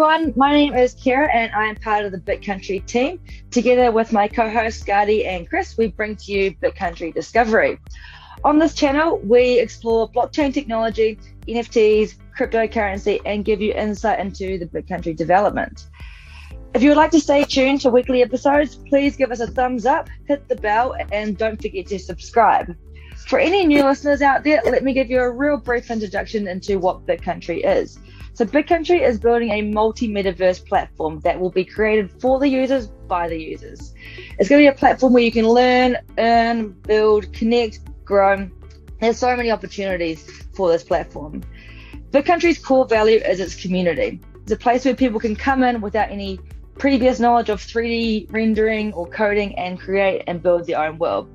Everyone, 0.00 0.32
my 0.34 0.52
name 0.52 0.74
is 0.74 0.94
Keira 0.94 1.28
and 1.30 1.52
I 1.52 1.66
am 1.66 1.76
part 1.76 2.06
of 2.06 2.12
the 2.12 2.18
BitCountry 2.18 2.86
team. 2.86 3.20
Together 3.50 3.92
with 3.92 4.14
my 4.14 4.28
co 4.28 4.48
hosts 4.48 4.82
Gardi 4.82 5.26
and 5.26 5.46
Chris, 5.46 5.76
we 5.76 5.88
bring 5.88 6.16
to 6.16 6.32
you 6.32 6.52
BitCountry 6.52 7.12
Discovery. 7.12 7.78
On 8.42 8.58
this 8.58 8.72
channel, 8.72 9.18
we 9.18 9.60
explore 9.60 10.10
blockchain 10.10 10.54
technology, 10.54 11.18
NFTs, 11.46 12.14
cryptocurrency, 12.34 13.20
and 13.26 13.44
give 13.44 13.60
you 13.60 13.74
insight 13.74 14.20
into 14.20 14.56
the 14.56 14.64
BitCountry 14.64 15.14
development. 15.14 15.90
If 16.72 16.82
you 16.82 16.88
would 16.88 16.96
like 16.96 17.10
to 17.10 17.20
stay 17.20 17.44
tuned 17.44 17.82
to 17.82 17.90
weekly 17.90 18.22
episodes, 18.22 18.76
please 18.76 19.16
give 19.16 19.30
us 19.30 19.40
a 19.40 19.48
thumbs 19.48 19.84
up, 19.84 20.08
hit 20.26 20.48
the 20.48 20.56
bell, 20.56 20.96
and 21.12 21.36
don't 21.36 21.60
forget 21.60 21.88
to 21.88 21.98
subscribe. 21.98 22.74
For 23.26 23.38
any 23.38 23.66
new 23.66 23.84
listeners 23.84 24.22
out 24.22 24.44
there, 24.44 24.62
let 24.64 24.82
me 24.82 24.94
give 24.94 25.10
you 25.10 25.20
a 25.20 25.30
real 25.30 25.58
brief 25.58 25.90
introduction 25.90 26.48
into 26.48 26.78
what 26.78 27.04
BitCountry 27.04 27.66
is. 27.66 27.98
So 28.40 28.46
BitCountry 28.46 29.06
is 29.06 29.20
building 29.20 29.50
a 29.50 29.60
multi-metaverse 29.60 30.66
platform 30.66 31.20
that 31.24 31.38
will 31.38 31.50
be 31.50 31.62
created 31.62 32.10
for 32.22 32.40
the 32.40 32.48
users 32.48 32.86
by 32.86 33.28
the 33.28 33.36
users. 33.36 33.92
It's 34.38 34.48
going 34.48 34.64
to 34.64 34.70
be 34.70 34.74
a 34.74 34.78
platform 34.78 35.12
where 35.12 35.22
you 35.22 35.30
can 35.30 35.46
learn, 35.46 35.98
earn, 36.16 36.70
build, 36.70 37.30
connect, 37.34 37.80
grow. 38.02 38.48
There's 38.98 39.18
so 39.18 39.36
many 39.36 39.50
opportunities 39.50 40.24
for 40.54 40.72
this 40.72 40.82
platform. 40.82 41.42
BitCountry's 42.12 42.58
core 42.58 42.86
value 42.86 43.18
is 43.18 43.40
its 43.40 43.60
community. 43.60 44.22
It's 44.36 44.52
a 44.52 44.56
place 44.56 44.86
where 44.86 44.94
people 44.94 45.20
can 45.20 45.36
come 45.36 45.62
in 45.62 45.82
without 45.82 46.08
any 46.10 46.40
previous 46.78 47.20
knowledge 47.20 47.50
of 47.50 47.60
3D 47.60 48.32
rendering 48.32 48.94
or 48.94 49.06
coding 49.06 49.54
and 49.58 49.78
create 49.78 50.24
and 50.26 50.42
build 50.42 50.66
their 50.66 50.82
own 50.82 50.96
world. 50.96 51.28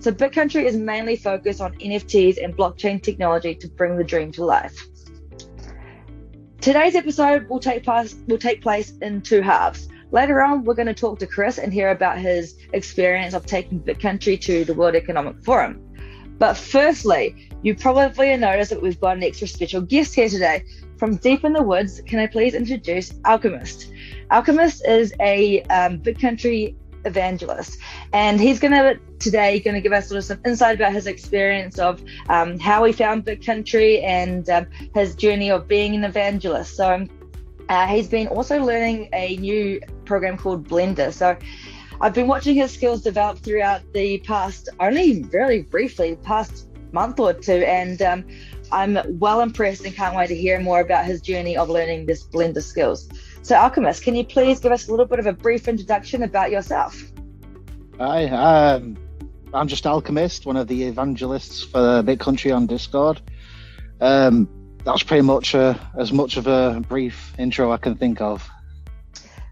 So 0.00 0.12
BitCountry 0.12 0.64
is 0.64 0.76
mainly 0.76 1.16
focused 1.16 1.62
on 1.62 1.72
NFTs 1.78 2.44
and 2.44 2.54
blockchain 2.54 3.02
technology 3.02 3.54
to 3.54 3.68
bring 3.68 3.96
the 3.96 4.04
dream 4.04 4.30
to 4.32 4.44
life. 4.44 4.76
Today's 6.62 6.94
episode 6.94 7.48
will 7.48 7.58
take 7.58 7.82
place 7.82 8.14
will 8.28 8.38
take 8.38 8.62
place 8.62 8.92
in 9.02 9.20
two 9.20 9.40
halves. 9.42 9.88
Later 10.12 10.40
on, 10.44 10.62
we're 10.62 10.74
going 10.74 10.86
to 10.86 10.94
talk 10.94 11.18
to 11.18 11.26
Chris 11.26 11.58
and 11.58 11.72
hear 11.72 11.90
about 11.90 12.18
his 12.18 12.56
experience 12.72 13.34
of 13.34 13.46
taking 13.46 13.82
the 13.82 13.96
country 13.96 14.38
to 14.38 14.64
the 14.64 14.72
World 14.72 14.94
Economic 14.94 15.42
Forum. 15.42 15.82
But 16.38 16.56
firstly, 16.56 17.50
you 17.62 17.74
probably 17.74 18.36
noticed 18.36 18.70
that 18.70 18.80
we've 18.80 19.00
got 19.00 19.16
an 19.16 19.24
extra 19.24 19.48
special 19.48 19.80
guest 19.80 20.14
here 20.14 20.28
today. 20.28 20.64
From 20.98 21.16
deep 21.16 21.44
in 21.44 21.52
the 21.52 21.64
woods, 21.64 22.00
can 22.06 22.20
I 22.20 22.28
please 22.28 22.54
introduce 22.54 23.12
Alchemist? 23.24 23.92
Alchemist 24.30 24.86
is 24.86 25.12
a 25.18 25.62
um, 25.62 25.98
BitCountry 25.98 26.76
evangelist. 27.04 27.78
And 28.12 28.40
he's 28.40 28.58
going 28.60 28.72
to 28.72 28.98
today 29.18 29.60
going 29.60 29.74
to 29.74 29.80
give 29.80 29.92
us 29.92 30.08
sort 30.08 30.18
of 30.18 30.24
some 30.24 30.40
insight 30.44 30.76
about 30.76 30.92
his 30.92 31.06
experience 31.06 31.78
of 31.78 32.02
um, 32.28 32.58
how 32.58 32.84
he 32.84 32.92
found 32.92 33.24
BitCountry 33.24 34.02
and 34.02 34.48
um, 34.50 34.66
his 34.94 35.14
journey 35.14 35.50
of 35.50 35.68
being 35.68 35.94
an 35.94 36.04
evangelist. 36.04 36.76
So 36.76 37.06
uh, 37.68 37.86
he's 37.86 38.08
been 38.08 38.26
also 38.28 38.62
learning 38.62 39.08
a 39.12 39.36
new 39.36 39.80
program 40.04 40.36
called 40.36 40.68
blender. 40.68 41.12
So 41.12 41.36
i've 42.00 42.14
been 42.14 42.26
watching 42.26 42.56
his 42.56 42.72
skills 42.72 43.00
develop 43.02 43.38
throughout 43.38 43.80
the 43.92 44.18
past 44.18 44.68
only 44.80 45.22
very 45.22 45.62
briefly 45.62 46.16
past 46.16 46.66
month 46.90 47.20
or 47.20 47.32
two. 47.32 47.62
And 47.64 48.02
um, 48.02 48.24
i'm 48.72 48.98
well 49.18 49.40
impressed 49.40 49.84
and 49.84 49.94
can't 49.94 50.16
wait 50.16 50.28
to 50.28 50.36
hear 50.36 50.58
more 50.58 50.80
about 50.80 51.04
his 51.04 51.20
journey 51.20 51.56
of 51.56 51.70
learning 51.70 52.06
this 52.06 52.24
blender 52.24 52.62
skills 52.62 53.08
so, 53.42 53.56
Alchemist, 53.56 54.02
can 54.02 54.14
you 54.14 54.24
please 54.24 54.60
give 54.60 54.72
us 54.72 54.88
a 54.88 54.90
little 54.90 55.06
bit 55.06 55.18
of 55.18 55.26
a 55.26 55.32
brief 55.32 55.66
introduction 55.66 56.22
about 56.22 56.50
yourself? 56.50 57.02
Hi, 57.98 58.28
um, 58.28 58.96
I'm 59.52 59.68
just 59.68 59.84
Alchemist, 59.84 60.46
one 60.46 60.56
of 60.56 60.68
the 60.68 60.84
evangelists 60.84 61.62
for 61.62 62.02
BitCountry 62.02 62.54
on 62.54 62.66
Discord. 62.66 63.20
Um, 64.00 64.48
that's 64.84 65.02
pretty 65.02 65.22
much 65.22 65.54
a, 65.54 65.78
as 65.98 66.12
much 66.12 66.36
of 66.36 66.46
a 66.46 66.82
brief 66.88 67.34
intro 67.38 67.72
I 67.72 67.76
can 67.76 67.96
think 67.96 68.20
of. 68.20 68.48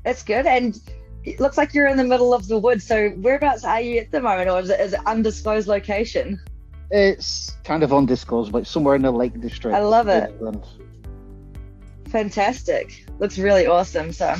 That's 0.04 0.22
good. 0.22 0.46
And 0.46 0.78
it 1.24 1.40
looks 1.40 1.58
like 1.58 1.74
you're 1.74 1.86
in 1.86 1.96
the 1.96 2.04
middle 2.04 2.32
of 2.32 2.48
the 2.48 2.58
woods. 2.58 2.84
So, 2.84 3.10
whereabouts 3.10 3.64
are 3.64 3.80
you 3.80 3.98
at 3.98 4.10
the 4.10 4.20
moment, 4.20 4.48
or 4.48 4.60
is 4.60 4.70
it, 4.70 4.80
is 4.80 4.92
it 4.92 5.00
undisclosed 5.04 5.68
location? 5.68 6.40
It's 6.90 7.56
kind 7.64 7.82
of 7.82 7.92
undisclosed, 7.92 8.50
but 8.50 8.66
somewhere 8.66 8.94
in 8.94 9.02
the 9.02 9.10
Lake 9.12 9.40
District. 9.40 9.76
I 9.76 9.80
love 9.80 10.08
it. 10.08 10.34
Fantastic. 12.10 13.04
Looks 13.18 13.38
really 13.38 13.66
awesome. 13.66 14.12
So, 14.12 14.34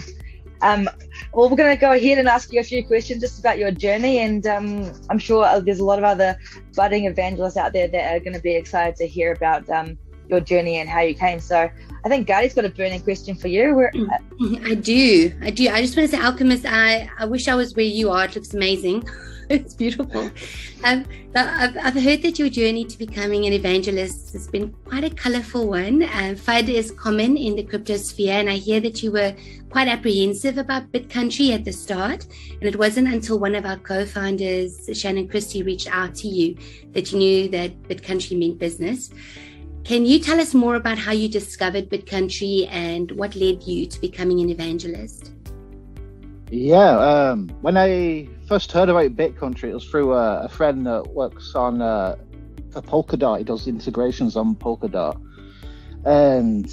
um, 0.62 0.88
well, 1.32 1.48
we're 1.48 1.56
going 1.56 1.75
to 1.75 1.81
go 1.81 1.92
ahead 1.92 2.19
and 2.19 2.28
ask 2.28 2.53
you 2.53 2.60
a 2.60 2.64
few 2.64 2.84
questions 2.84 3.20
just 3.20 3.38
about 3.38 3.58
your 3.58 3.70
journey. 3.70 4.19
And 4.19 4.47
um, 4.47 4.92
I'm 5.08 5.19
sure 5.19 5.60
there's 5.60 5.80
a 5.80 5.84
lot 5.84 5.98
of 5.98 6.04
other 6.04 6.38
budding 6.75 7.06
evangelists 7.06 7.56
out 7.56 7.72
there 7.72 7.88
that 7.88 8.14
are 8.14 8.20
going 8.20 8.34
to 8.34 8.41
be 8.42 8.54
excited 8.54 8.97
to 8.97 9.06
hear 9.06 9.32
about 9.32 9.69
um, 9.70 9.97
your 10.28 10.41
journey 10.41 10.76
and 10.76 10.88
how 10.88 11.00
you 11.00 11.14
came. 11.14 11.41
So 11.41 11.70
I 12.04 12.09
think 12.09 12.26
Gardi's 12.26 12.54
got 12.54 12.64
a 12.64 12.70
burning 12.70 13.00
question 13.03 13.34
for 13.34 13.48
you. 13.48 13.75
Where, 13.75 13.92
I 14.64 14.75
do. 14.75 15.32
I 15.42 15.50
do. 15.50 15.69
I 15.69 15.82
just 15.82 15.97
want 15.97 16.10
to 16.10 16.16
say, 16.16 16.22
Alchemist, 16.22 16.64
I, 16.66 17.09
I 17.19 17.26
wish 17.26 17.48
I 17.48 17.54
was 17.54 17.75
where 17.75 17.84
you 17.84 18.10
are. 18.10 18.25
It 18.25 18.34
looks 18.34 18.54
amazing. 18.54 19.04
it's 19.56 19.75
beautiful. 19.75 20.31
Um, 20.84 21.05
I've, 21.34 21.77
I've 21.77 21.94
heard 21.94 22.22
that 22.22 22.38
your 22.38 22.49
journey 22.49 22.84
to 22.84 22.97
becoming 22.97 23.47
an 23.47 23.53
evangelist 23.53 24.33
has 24.33 24.47
been 24.47 24.72
quite 24.84 25.03
a 25.03 25.11
colorful 25.11 25.66
one. 25.66 26.05
Uh, 26.05 26.37
FUD 26.37 26.69
is 26.69 26.93
common 26.93 27.37
in 27.37 27.56
the 27.56 27.65
cryptosphere, 27.65 28.39
and 28.39 28.49
I 28.49 28.55
hear 28.55 28.78
that 28.78 29.03
you 29.03 29.10
were 29.10 29.34
quite 29.69 29.89
apprehensive 29.89 30.56
about 30.56 30.93
BitCountry 30.93 31.53
at 31.53 31.65
the 31.65 31.72
start. 31.72 32.28
And 32.60 32.62
it 32.62 32.77
wasn't 32.77 33.09
until 33.09 33.41
one 33.41 33.56
of 33.56 33.66
our 33.66 33.78
co 33.78 34.06
founders, 34.06 34.89
Shannon 34.93 35.27
Christie, 35.27 35.65
reached 35.65 35.91
out 35.91 36.15
to 36.16 36.28
you 36.28 36.56
that 36.93 37.10
you 37.10 37.19
knew 37.19 37.49
that 37.49 37.83
BitCountry 37.89 38.39
meant 38.39 38.60
business. 38.60 39.10
Can 39.83 40.06
you 40.06 40.21
tell 40.21 40.39
us 40.39 40.55
more 40.55 40.77
about 40.77 40.97
how 40.97 41.10
you 41.10 41.28
discovered 41.28 41.91
BitCountry 41.91 42.69
and 42.71 43.10
what 43.12 43.34
led 43.34 43.65
you 43.65 43.87
to 43.87 44.00
becoming 44.00 44.39
an 44.43 44.50
evangelist? 44.50 45.33
Yeah, 46.53 46.99
um, 46.99 47.49
when 47.62 47.77
I 47.77 48.28
first 48.50 48.72
heard 48.72 48.88
about 48.88 49.15
BitCountry, 49.15 49.69
it 49.69 49.75
was 49.75 49.84
through 49.84 50.12
a, 50.12 50.41
a 50.41 50.49
friend 50.49 50.84
that 50.84 51.06
works 51.15 51.55
on 51.55 51.81
uh, 51.81 52.16
for 52.72 52.83
Polkadot. 52.83 53.38
He 53.38 53.44
does 53.44 53.69
integrations 53.69 54.34
on 54.34 54.56
Polkadot, 54.56 55.21
and 56.05 56.69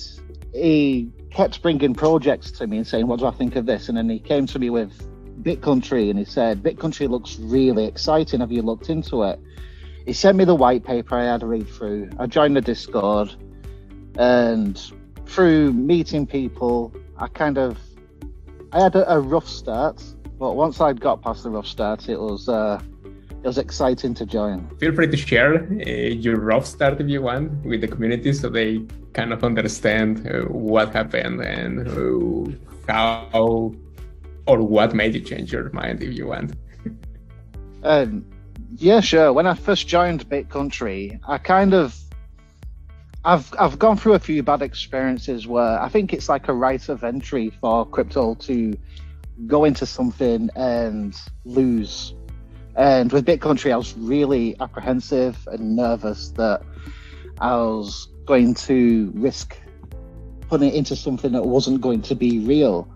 he 0.56 1.12
kept 1.30 1.62
bringing 1.62 1.94
projects 1.94 2.50
to 2.54 2.66
me 2.66 2.78
and 2.78 2.88
saying, 2.88 3.06
"What 3.06 3.20
do 3.20 3.28
I 3.28 3.32
think 3.32 3.56
of 3.56 3.68
this?" 3.68 3.90
And 3.90 3.98
then 4.00 4.10
he 4.10 4.18
came 4.18 4.48
to 4.48 4.58
me 4.58 4.72
with 4.72 4.92
BitCountry, 5.44 6.10
and 6.10 6.18
he 6.18 6.26
said, 6.26 6.64
"BitCountry 6.64 7.08
looks 7.08 7.38
really 7.38 7.86
exciting. 7.86 8.40
Have 8.40 8.52
you 8.52 8.64
looked 8.64 8.90
into 8.90 9.22
it?" 9.22 9.40
He 10.04 10.14
sent 10.14 10.36
me 10.36 10.46
the 10.46 10.56
white 10.56 10.84
paper. 10.84 11.16
I 11.16 11.26
had 11.26 11.42
to 11.42 11.46
read 11.46 11.70
through. 11.70 12.10
I 12.18 12.26
joined 12.26 12.56
the 12.56 12.62
Discord, 12.62 13.36
and 14.18 14.82
through 15.28 15.74
meeting 15.74 16.26
people, 16.26 16.92
I 17.20 17.28
kind 17.28 17.60
of 17.60 17.78
I 18.72 18.82
had 18.82 18.96
a, 18.96 19.14
a, 19.14 19.20
rough 19.20 19.48
start, 19.48 20.04
but 20.40 20.56
once 20.56 20.80
I'd 20.80 21.00
got 21.00 21.22
past 21.22 21.44
the 21.44 21.50
rough 21.50 21.68
start, 21.68 22.10
it 22.10 22.20
was 22.20 22.48
uh, 22.48 22.82
it 23.44 23.48
was 23.48 23.58
exciting 23.58 24.14
to 24.16 24.26
join. 24.26 24.68
Feel 24.80 24.94
free 24.94 25.08
to 25.08 25.18
share 25.18 25.64
uh, 25.64 25.86
your 25.86 26.38
rough 26.38 26.66
start 26.66 27.00
if 27.00 27.08
you 27.08 27.22
want 27.22 27.52
with 27.66 27.82
the 27.82 27.88
community, 27.88 28.34
so 28.34 28.50
they 28.50 28.82
kind 29.14 29.34
of 29.34 29.44
understand 29.44 30.28
uh, 30.28 30.42
what 30.44 30.94
happened 30.94 31.42
and 31.42 31.88
uh, 31.88 32.52
how 32.88 33.74
or 34.46 34.62
what 34.62 34.94
made 34.94 35.14
you 35.14 35.22
change 35.22 35.52
your 35.52 35.70
mind 35.72 36.02
if 36.02 36.18
you 36.18 36.28
want. 36.28 36.54
um, 37.84 38.26
yeah, 38.78 39.00
sure. 39.00 39.34
When 39.34 39.48
I 39.48 39.54
first 39.54 39.88
joined 39.88 40.28
BitCountry, 40.30 41.20
I 41.28 41.38
kind 41.38 41.74
of 41.74 41.98
I've 43.26 43.54
I've 43.60 43.78
gone 43.78 43.98
through 43.98 44.14
a 44.14 44.20
few 44.20 44.44
bad 44.44 44.62
experiences 44.62 45.48
where 45.48 45.82
I 45.82 45.90
think 45.90 46.14
it's 46.14 46.30
like 46.30 46.48
a 46.48 46.54
right 46.54 46.88
of 46.90 47.04
entry 47.04 47.50
for 47.62 47.86
crypto 47.86 48.36
to 48.36 48.78
go 49.46 49.66
into 49.66 49.86
something 49.86 50.50
and 50.56 51.16
lose. 51.46 52.16
And 52.76 53.12
with 53.12 53.26
BitCountry, 53.26 53.72
I 53.72 53.78
was 53.78 53.96
really 53.98 54.56
apprehensive 54.60 55.48
and 55.52 55.76
nervous 55.76 56.30
that 56.30 56.62
I 57.40 57.56
was 57.56 58.08
going 58.26 58.56
to 58.56 59.12
risk 59.16 59.58
putting 60.50 60.70
it 60.70 60.76
into 60.76 60.96
something 60.96 61.32
that 61.34 61.44
wasn't 61.44 61.82
going 61.82 62.02
to 62.04 62.16
be 62.16 62.40
real. 62.40 62.88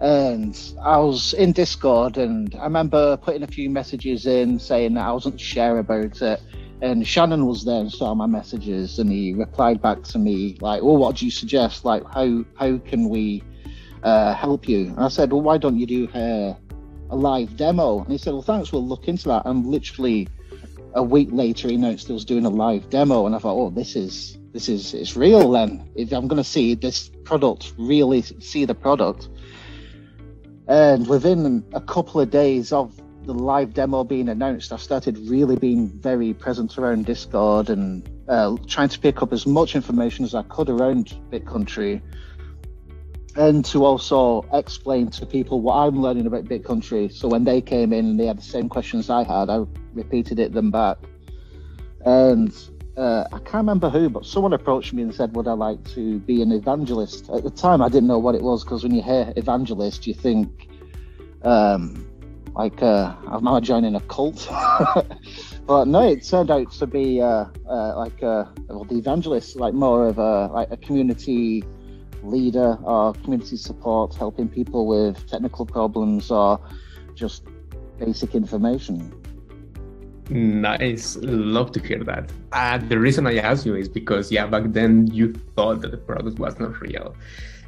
And 0.00 0.58
I 0.82 0.98
was 0.98 1.32
in 1.34 1.52
Discord, 1.52 2.18
and 2.18 2.54
I 2.56 2.64
remember 2.64 3.16
putting 3.16 3.42
a 3.42 3.46
few 3.46 3.70
messages 3.70 4.26
in 4.26 4.58
saying 4.58 4.94
that 4.94 5.06
I 5.06 5.12
wasn't 5.12 5.40
sure 5.40 5.78
about 5.78 6.20
it 6.20 6.40
and 6.82 7.06
Shannon 7.06 7.46
was 7.46 7.64
there 7.64 7.80
and 7.80 7.90
saw 7.90 8.12
my 8.12 8.26
messages, 8.26 8.98
and 8.98 9.10
he 9.10 9.32
replied 9.32 9.80
back 9.80 10.02
to 10.02 10.18
me 10.18 10.58
like, 10.60 10.82
"Well, 10.82 10.96
what 10.96 11.16
do 11.16 11.24
you 11.24 11.30
suggest? 11.30 11.84
Like, 11.84 12.02
how 12.12 12.44
how 12.56 12.78
can 12.78 13.08
we 13.08 13.44
uh, 14.02 14.34
help 14.34 14.68
you?" 14.68 14.86
And 14.86 15.00
I 15.00 15.08
said, 15.08 15.32
"Well, 15.32 15.42
why 15.42 15.58
don't 15.58 15.78
you 15.78 15.86
do 15.86 16.08
a, 16.14 16.56
a 17.10 17.16
live 17.16 17.56
demo?" 17.56 18.00
And 18.00 18.12
he 18.12 18.18
said, 18.18 18.32
"Well, 18.32 18.42
thanks, 18.42 18.72
we'll 18.72 18.86
look 18.86 19.08
into 19.08 19.28
that." 19.28 19.42
And 19.46 19.66
literally 19.66 20.28
a 20.94 21.02
week 21.02 21.28
later, 21.32 21.68
he 21.68 21.74
announced 21.74 22.06
he 22.06 22.12
was 22.12 22.24
doing 22.24 22.44
a 22.44 22.50
live 22.50 22.90
demo, 22.90 23.26
and 23.26 23.34
I 23.34 23.38
thought, 23.38 23.56
"Oh, 23.56 23.70
this 23.70 23.96
is 23.96 24.38
this 24.52 24.68
is 24.68 24.94
it's 24.94 25.16
real." 25.16 25.50
Then 25.52 25.88
if 25.94 26.12
I'm 26.12 26.28
going 26.28 26.42
to 26.42 26.48
see 26.48 26.74
this 26.74 27.10
product, 27.24 27.72
really 27.78 28.22
see 28.22 28.64
the 28.64 28.74
product. 28.74 29.28
And 30.68 31.08
within 31.08 31.64
a 31.72 31.80
couple 31.80 32.20
of 32.20 32.30
days 32.30 32.72
of 32.72 32.96
the 33.24 33.34
live 33.34 33.74
demo 33.74 34.04
being 34.04 34.28
announced, 34.28 34.72
I 34.72 34.76
started 34.76 35.18
really 35.18 35.56
being 35.56 35.88
very 35.88 36.34
present 36.34 36.76
around 36.78 37.06
Discord 37.06 37.70
and 37.70 38.08
uh, 38.28 38.56
trying 38.66 38.88
to 38.88 38.98
pick 38.98 39.22
up 39.22 39.32
as 39.32 39.46
much 39.46 39.74
information 39.74 40.24
as 40.24 40.34
I 40.34 40.42
could 40.42 40.68
around 40.68 41.18
BitCountry. 41.30 42.00
And 43.36 43.64
to 43.64 43.84
also 43.84 44.44
explain 44.52 45.08
to 45.08 45.26
people 45.26 45.60
what 45.60 45.74
I'm 45.74 46.00
learning 46.00 46.26
about 46.26 46.44
BitCountry. 46.44 47.12
So 47.12 47.28
when 47.28 47.44
they 47.44 47.60
came 47.60 47.92
in 47.92 48.06
and 48.06 48.20
they 48.20 48.26
had 48.26 48.38
the 48.38 48.42
same 48.42 48.68
questions 48.68 49.08
I 49.08 49.24
had, 49.24 49.48
I 49.48 49.64
repeated 49.94 50.38
it 50.38 50.52
them 50.52 50.70
back. 50.70 50.98
And 52.04 52.54
uh, 52.96 53.24
I 53.32 53.38
can't 53.38 53.54
remember 53.54 53.88
who, 53.88 54.10
but 54.10 54.26
someone 54.26 54.52
approached 54.52 54.92
me 54.92 55.02
and 55.02 55.14
said, 55.14 55.34
"Would 55.34 55.48
I 55.48 55.52
like 55.52 55.82
to 55.94 56.18
be 56.20 56.42
an 56.42 56.52
evangelist?" 56.52 57.30
At 57.30 57.42
the 57.42 57.50
time, 57.50 57.80
I 57.80 57.88
didn't 57.88 58.08
know 58.08 58.18
what 58.18 58.34
it 58.34 58.42
was 58.42 58.64
because 58.64 58.82
when 58.82 58.94
you 58.94 59.02
hear 59.02 59.32
evangelist, 59.36 60.06
you 60.06 60.12
think 60.12 60.68
um, 61.42 62.06
like 62.54 62.82
uh, 62.82 63.14
am 63.30 63.48
I 63.48 63.60
joining 63.60 63.94
a 63.94 64.00
cult? 64.00 64.46
but 65.66 65.86
no, 65.86 66.02
it 66.02 66.22
turned 66.22 66.50
out 66.50 66.70
to 66.72 66.86
be 66.86 67.22
uh, 67.22 67.46
uh, 67.66 67.96
like 67.96 68.22
uh, 68.22 68.44
well, 68.68 68.84
the 68.84 68.96
evangelist, 68.96 69.56
like 69.56 69.72
more 69.72 70.06
of 70.06 70.18
a 70.18 70.48
like 70.48 70.70
a 70.70 70.76
community 70.76 71.64
leader 72.22 72.78
or 72.82 73.14
community 73.14 73.56
support, 73.56 74.14
helping 74.14 74.48
people 74.48 74.86
with 74.86 75.26
technical 75.28 75.66
problems 75.66 76.30
or 76.30 76.60
just 77.14 77.44
basic 77.98 78.34
information. 78.34 79.12
Nice. 80.30 81.16
Love 81.20 81.72
to 81.72 81.80
hear 81.80 82.02
that. 82.04 82.30
Uh, 82.52 82.78
the 82.78 82.98
reason 82.98 83.26
I 83.26 83.36
asked 83.36 83.66
you 83.66 83.74
is 83.74 83.88
because, 83.88 84.32
yeah, 84.32 84.46
back 84.46 84.64
then 84.68 85.06
you 85.08 85.32
thought 85.56 85.80
that 85.82 85.90
the 85.90 85.98
product 85.98 86.38
was 86.38 86.58
not 86.58 86.80
real. 86.80 87.14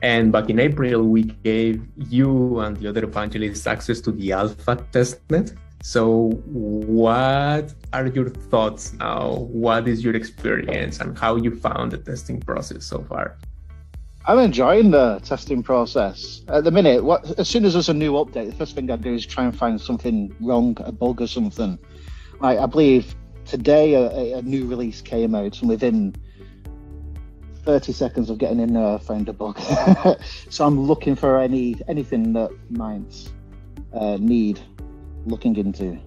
And 0.02 0.32
back 0.32 0.50
in 0.50 0.58
April, 0.58 1.02
we 1.02 1.22
gave 1.22 1.82
you 1.96 2.60
and 2.60 2.76
the 2.76 2.88
other 2.88 3.04
evangelists 3.04 3.66
access 3.66 4.00
to 4.02 4.12
the 4.12 4.32
alpha 4.32 4.76
testnet. 4.92 5.56
So, 5.82 6.30
what 6.46 7.74
are 7.92 8.06
your 8.06 8.30
thoughts 8.30 8.94
now? 8.94 9.48
What 9.50 9.86
is 9.86 10.02
your 10.02 10.14
experience 10.16 11.00
and 11.00 11.18
how 11.18 11.36
you 11.36 11.54
found 11.54 11.92
the 11.92 11.98
testing 11.98 12.40
process 12.40 12.84
so 12.84 13.02
far? 13.04 13.36
I'm 14.26 14.38
enjoying 14.38 14.90
the 14.90 15.20
testing 15.22 15.62
process. 15.62 16.42
At 16.48 16.64
the 16.64 16.70
minute, 16.70 17.04
what, 17.04 17.38
as 17.38 17.46
soon 17.46 17.66
as 17.66 17.74
there's 17.74 17.90
a 17.90 17.94
new 17.94 18.12
update, 18.12 18.46
the 18.46 18.56
first 18.56 18.74
thing 18.74 18.90
I 18.90 18.96
do 18.96 19.12
is 19.12 19.26
try 19.26 19.44
and 19.44 19.54
find 19.54 19.78
something 19.78 20.34
wrong, 20.40 20.76
a 20.80 20.92
bug 20.92 21.20
or 21.20 21.26
something. 21.26 21.78
Like 22.40 22.58
I 22.58 22.64
believe 22.64 23.14
today 23.44 23.94
a, 23.94 24.38
a 24.38 24.42
new 24.42 24.66
release 24.66 25.02
came 25.02 25.34
out, 25.34 25.60
and 25.60 25.68
within 25.68 26.14
30 27.64 27.92
seconds 27.92 28.30
of 28.30 28.38
getting 28.38 28.60
in 28.60 28.72
there, 28.72 28.94
I 28.94 28.98
found 28.98 29.28
a 29.28 29.34
bug. 29.34 29.58
so 30.48 30.64
I'm 30.64 30.80
looking 30.80 31.16
for 31.16 31.38
any 31.38 31.76
anything 31.86 32.32
that 32.32 32.50
might 32.70 33.30
uh, 33.92 34.16
need 34.18 34.58
looking 35.26 35.56
into. 35.56 35.98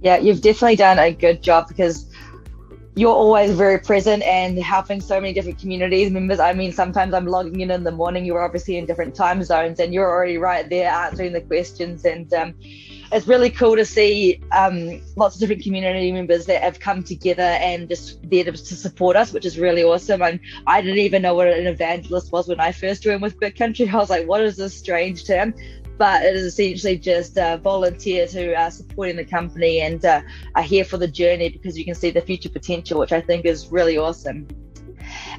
Yeah, 0.00 0.16
you've 0.16 0.40
definitely 0.40 0.76
done 0.76 0.98
a 0.98 1.12
good 1.12 1.42
job 1.42 1.68
because 1.68 2.11
you're 2.94 3.14
always 3.14 3.52
very 3.52 3.78
present 3.78 4.22
and 4.22 4.58
helping 4.58 5.00
so 5.00 5.18
many 5.18 5.32
different 5.32 5.58
communities 5.58 6.10
members. 6.10 6.38
I 6.38 6.52
mean, 6.52 6.72
sometimes 6.72 7.14
I'm 7.14 7.26
logging 7.26 7.60
in 7.60 7.70
in 7.70 7.84
the 7.84 7.90
morning. 7.90 8.26
You're 8.26 8.42
obviously 8.42 8.76
in 8.76 8.84
different 8.84 9.14
time 9.14 9.42
zones, 9.42 9.80
and 9.80 9.94
you're 9.94 10.08
already 10.08 10.36
right 10.36 10.68
there 10.68 10.90
answering 10.90 11.32
the 11.32 11.40
questions. 11.40 12.04
And 12.04 12.32
um, 12.34 12.54
it's 13.10 13.26
really 13.26 13.48
cool 13.48 13.76
to 13.76 13.86
see 13.86 14.42
um, 14.52 15.00
lots 15.16 15.36
of 15.36 15.40
different 15.40 15.62
community 15.62 16.12
members 16.12 16.44
that 16.46 16.62
have 16.62 16.80
come 16.80 17.02
together 17.02 17.42
and 17.42 17.88
just 17.88 18.18
there 18.28 18.44
to, 18.44 18.52
to 18.52 18.74
support 18.76 19.16
us, 19.16 19.32
which 19.32 19.46
is 19.46 19.58
really 19.58 19.82
awesome. 19.82 20.20
And 20.20 20.38
I 20.66 20.82
didn't 20.82 20.98
even 20.98 21.22
know 21.22 21.34
what 21.34 21.48
an 21.48 21.66
evangelist 21.66 22.30
was 22.30 22.46
when 22.46 22.60
I 22.60 22.72
first 22.72 23.02
joined 23.02 23.22
with 23.22 23.40
BitCountry. 23.40 23.88
I 23.92 23.96
was 23.96 24.10
like, 24.10 24.26
what 24.26 24.42
is 24.42 24.56
this 24.56 24.76
strange 24.76 25.26
term? 25.26 25.54
But 25.98 26.22
it 26.22 26.34
is 26.34 26.44
essentially 26.44 26.96
just 26.96 27.38
uh, 27.38 27.56
volunteers 27.58 28.32
who 28.32 28.54
are 28.54 28.70
supporting 28.70 29.16
the 29.16 29.24
company 29.24 29.80
and 29.80 30.04
uh, 30.04 30.20
are 30.54 30.62
here 30.62 30.84
for 30.84 30.96
the 30.96 31.08
journey 31.08 31.48
because 31.48 31.78
you 31.78 31.84
can 31.84 31.94
see 31.94 32.10
the 32.10 32.20
future 32.20 32.48
potential, 32.48 32.98
which 32.98 33.12
I 33.12 33.20
think 33.20 33.44
is 33.44 33.68
really 33.68 33.98
awesome. 33.98 34.46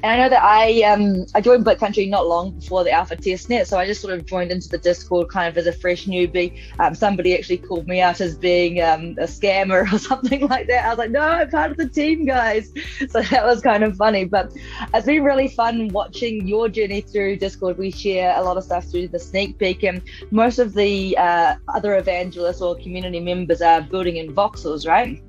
And 0.04 0.12
I 0.12 0.22
know 0.22 0.28
that 0.28 0.42
I 0.44 0.82
um, 0.82 1.24
I 1.34 1.40
joined 1.40 1.64
BitCountry 1.64 2.10
not 2.10 2.26
long 2.26 2.50
before 2.50 2.84
the 2.84 2.90
alpha 2.90 3.16
testnet, 3.16 3.66
so 3.66 3.78
I 3.78 3.86
just 3.86 4.02
sort 4.02 4.12
of 4.12 4.26
joined 4.26 4.52
into 4.52 4.68
the 4.68 4.76
Discord 4.76 5.30
kind 5.30 5.48
of 5.48 5.56
as 5.56 5.66
a 5.66 5.72
fresh 5.72 6.04
newbie. 6.04 6.60
Um, 6.78 6.94
somebody 6.94 7.34
actually 7.34 7.56
called 7.56 7.88
me 7.88 8.02
out 8.02 8.20
as 8.20 8.36
being 8.36 8.82
um, 8.82 9.16
a 9.16 9.24
scammer 9.24 9.90
or 9.92 9.98
something 9.98 10.46
like 10.46 10.66
that. 10.66 10.84
I 10.84 10.90
was 10.90 10.98
like, 10.98 11.10
no, 11.10 11.20
I'm 11.20 11.48
part 11.48 11.70
of 11.70 11.78
the 11.78 11.88
team, 11.88 12.26
guys. 12.26 12.70
So 13.08 13.22
that 13.22 13.44
was 13.44 13.60
kind 13.60 13.82
of 13.84 13.96
funny, 13.96 14.24
but 14.24 14.52
it's 14.92 15.06
been 15.06 15.24
really 15.24 15.48
fun 15.48 15.88
watching 15.88 16.46
your 16.46 16.68
journey 16.68 17.00
through 17.00 17.36
Discord. 17.36 17.78
We 17.78 17.90
share 17.90 18.36
a 18.36 18.42
lot 18.42 18.56
of 18.56 18.64
stuff 18.64 18.84
through 18.84 19.08
the 19.08 19.18
sneak 19.18 19.58
peek, 19.58 19.84
and 19.84 20.02
most 20.30 20.58
of 20.58 20.74
the 20.74 21.16
uh, 21.16 21.54
other 21.68 21.96
evangelists 21.96 22.60
or 22.60 22.76
community 22.76 23.20
members 23.20 23.62
are 23.62 23.80
building 23.80 24.16
in 24.16 24.34
voxels, 24.34 24.86
right? 24.86 25.22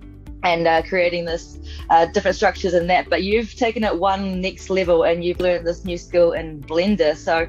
And 0.45 0.67
uh, 0.67 0.81
creating 0.83 1.25
this 1.25 1.57
uh, 1.89 2.05
different 2.05 2.37
structures 2.37 2.73
in 2.73 2.87
that. 2.87 3.09
But 3.09 3.23
you've 3.23 3.55
taken 3.55 3.83
it 3.83 3.99
one 3.99 4.39
next 4.39 4.69
level 4.69 5.03
and 5.03 5.23
you've 5.23 5.39
learned 5.39 5.65
this 5.65 5.83
new 5.83 5.97
skill 5.97 6.31
in 6.33 6.61
Blender. 6.61 7.17
So 7.17 7.47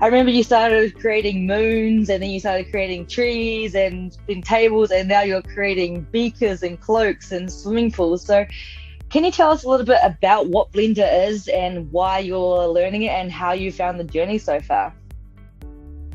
I 0.00 0.06
remember 0.06 0.32
you 0.32 0.42
started 0.42 0.98
creating 0.98 1.46
moons 1.46 2.08
and 2.08 2.22
then 2.22 2.30
you 2.30 2.40
started 2.40 2.70
creating 2.70 3.06
trees 3.06 3.74
and 3.74 4.16
then 4.26 4.40
tables 4.40 4.90
and 4.90 5.08
now 5.08 5.20
you're 5.20 5.42
creating 5.42 6.06
beakers 6.10 6.62
and 6.62 6.80
cloaks 6.80 7.30
and 7.30 7.52
swimming 7.52 7.92
pools. 7.92 8.24
So 8.24 8.46
can 9.10 9.22
you 9.22 9.30
tell 9.30 9.50
us 9.50 9.64
a 9.64 9.68
little 9.68 9.86
bit 9.86 10.00
about 10.02 10.48
what 10.48 10.72
Blender 10.72 11.28
is 11.28 11.46
and 11.48 11.92
why 11.92 12.20
you're 12.20 12.66
learning 12.66 13.02
it 13.02 13.10
and 13.10 13.30
how 13.30 13.52
you 13.52 13.70
found 13.70 14.00
the 14.00 14.04
journey 14.04 14.38
so 14.38 14.60
far? 14.60 14.94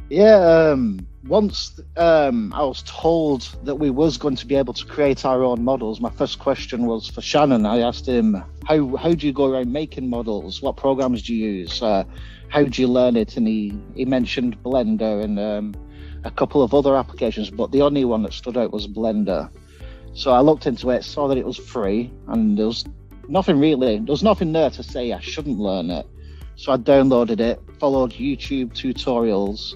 Yeah, 0.10 0.72
um, 0.72 1.08
once 1.28 1.80
um, 1.98 2.54
I 2.54 2.64
was 2.64 2.84
told 2.84 3.42
that 3.64 3.76
we 3.76 3.90
was 3.90 4.18
going 4.18 4.36
to 4.38 4.46
be 4.46 4.56
able 4.56 4.74
to 4.74 4.86
create 4.86 5.26
our 5.26 5.44
own 5.44 5.64
models, 5.64 6.00
my 6.00 6.10
first 6.10 6.40
question 6.40 6.86
was 6.86 7.10
for 7.10 7.22
Shannon. 7.22 7.66
I 7.66 7.80
asked 7.80 8.08
him, 8.08 8.42
"How 8.66 8.96
how 8.96 9.14
do 9.14 9.28
you 9.28 9.34
go 9.34 9.52
around 9.52 9.72
making 9.72 10.10
models? 10.10 10.62
What 10.62 10.78
programs 10.78 11.24
do 11.24 11.36
you 11.36 11.50
use? 11.50 11.82
Uh, 11.82 12.06
how 12.48 12.64
do 12.64 12.82
you 12.82 12.88
learn 12.88 13.18
it?" 13.18 13.36
And 13.38 13.48
he 13.48 13.74
he 13.96 14.06
mentioned 14.06 14.62
Blender 14.64 15.24
and 15.24 15.40
um, 15.40 15.76
a 16.24 16.32
couple 16.32 16.64
of 16.64 16.74
other 16.74 16.96
applications, 16.96 17.50
but 17.50 17.72
the 17.72 17.82
only 17.82 18.06
one 18.06 18.24
that 18.24 18.34
stood 18.34 18.58
out 18.58 18.72
was 18.72 18.88
Blender. 18.88 19.50
So 20.14 20.32
I 20.32 20.40
looked 20.40 20.68
into 20.68 20.90
it, 20.90 21.04
saw 21.04 21.28
that 21.28 21.38
it 21.38 21.46
was 21.46 21.58
free, 21.58 22.12
and 22.28 22.58
there 22.58 22.68
was 22.68 22.86
nothing 23.28 23.60
really. 23.60 23.98
There 23.98 24.14
was 24.14 24.24
nothing 24.24 24.54
there 24.54 24.70
to 24.70 24.84
say 24.84 25.12
I 25.12 25.20
shouldn't 25.20 25.60
learn 25.60 25.90
it. 25.90 26.08
So 26.56 26.72
I 26.72 26.78
downloaded 26.78 27.40
it, 27.40 27.62
followed 27.80 28.12
YouTube 28.12 28.74
tutorials 28.74 29.76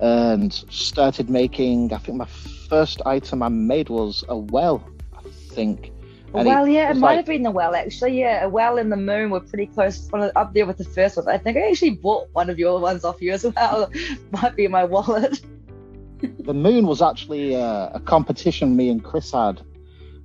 and 0.00 0.52
started 0.52 1.30
making. 1.30 1.92
I 1.92 1.98
think 1.98 2.18
my 2.18 2.26
first 2.68 3.02
item 3.06 3.42
I 3.42 3.48
made 3.48 3.88
was 3.88 4.24
a 4.28 4.36
well. 4.36 4.84
I 5.16 5.22
think. 5.54 5.92
And 6.34 6.46
well, 6.46 6.66
yeah, 6.66 6.90
it 6.90 6.96
might 6.96 7.08
like, 7.08 7.16
have 7.18 7.26
been 7.26 7.42
the 7.42 7.50
well 7.50 7.74
actually. 7.74 8.18
Yeah, 8.18 8.44
a 8.44 8.48
well 8.48 8.78
in 8.78 8.88
the 8.88 8.96
moon. 8.96 9.30
We're 9.30 9.40
pretty 9.40 9.66
close, 9.66 10.08
up 10.14 10.54
there 10.54 10.64
with 10.64 10.78
the 10.78 10.84
first 10.84 11.16
one. 11.16 11.28
I 11.28 11.36
think 11.36 11.58
I 11.58 11.68
actually 11.68 11.90
bought 11.90 12.28
one 12.32 12.48
of 12.48 12.58
your 12.58 12.80
ones 12.80 13.04
off 13.04 13.20
you 13.20 13.32
as 13.32 13.44
well. 13.44 13.90
might 14.30 14.56
be 14.56 14.64
in 14.64 14.70
my 14.70 14.84
wallet. 14.84 15.42
the 16.38 16.54
moon 16.54 16.86
was 16.86 17.02
actually 17.02 17.56
uh, 17.56 17.90
a 17.92 18.00
competition 18.00 18.76
me 18.76 18.88
and 18.88 19.04
Chris 19.04 19.32
had. 19.32 19.60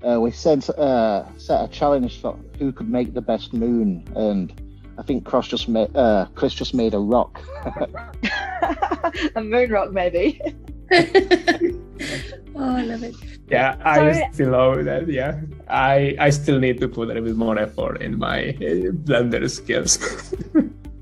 Uh, 0.08 0.20
we 0.22 0.32
sent 0.32 0.70
uh, 0.70 1.26
set 1.38 1.64
a 1.64 1.68
challenge 1.68 2.22
for 2.22 2.38
who 2.60 2.72
could 2.72 2.90
make 2.90 3.14
the 3.14 3.22
best 3.22 3.52
moon, 3.52 4.08
and 4.16 4.54
I 4.98 5.04
think 5.04 5.26
Chris 5.26 5.48
just 5.48 5.68
made 5.68 5.96
uh, 5.96 6.28
Chris 6.36 6.54
just 6.54 6.74
made 6.74 6.94
a 6.94 7.00
rock. 7.00 7.40
a 9.36 9.42
moon 9.42 9.72
rock, 9.72 9.92
maybe. 9.92 10.42
oh, 10.92 12.76
I 12.76 12.84
love 12.84 13.04
it. 13.04 13.16
Yeah, 13.50 13.78
I 13.84 14.30
still 14.32 14.52
love 14.52 14.86
that. 14.86 15.08
Yeah, 15.08 15.40
I 15.70 16.16
I 16.20 16.30
still 16.32 16.60
need 16.60 16.80
to 16.82 16.88
put 16.88 17.04
a 17.04 17.08
little 17.08 17.24
bit 17.24 17.36
more 17.36 17.58
effort 17.60 18.02
in 18.02 18.18
my 18.18 18.50
uh, 18.50 18.92
Blender 19.06 19.50
skills. 19.50 20.00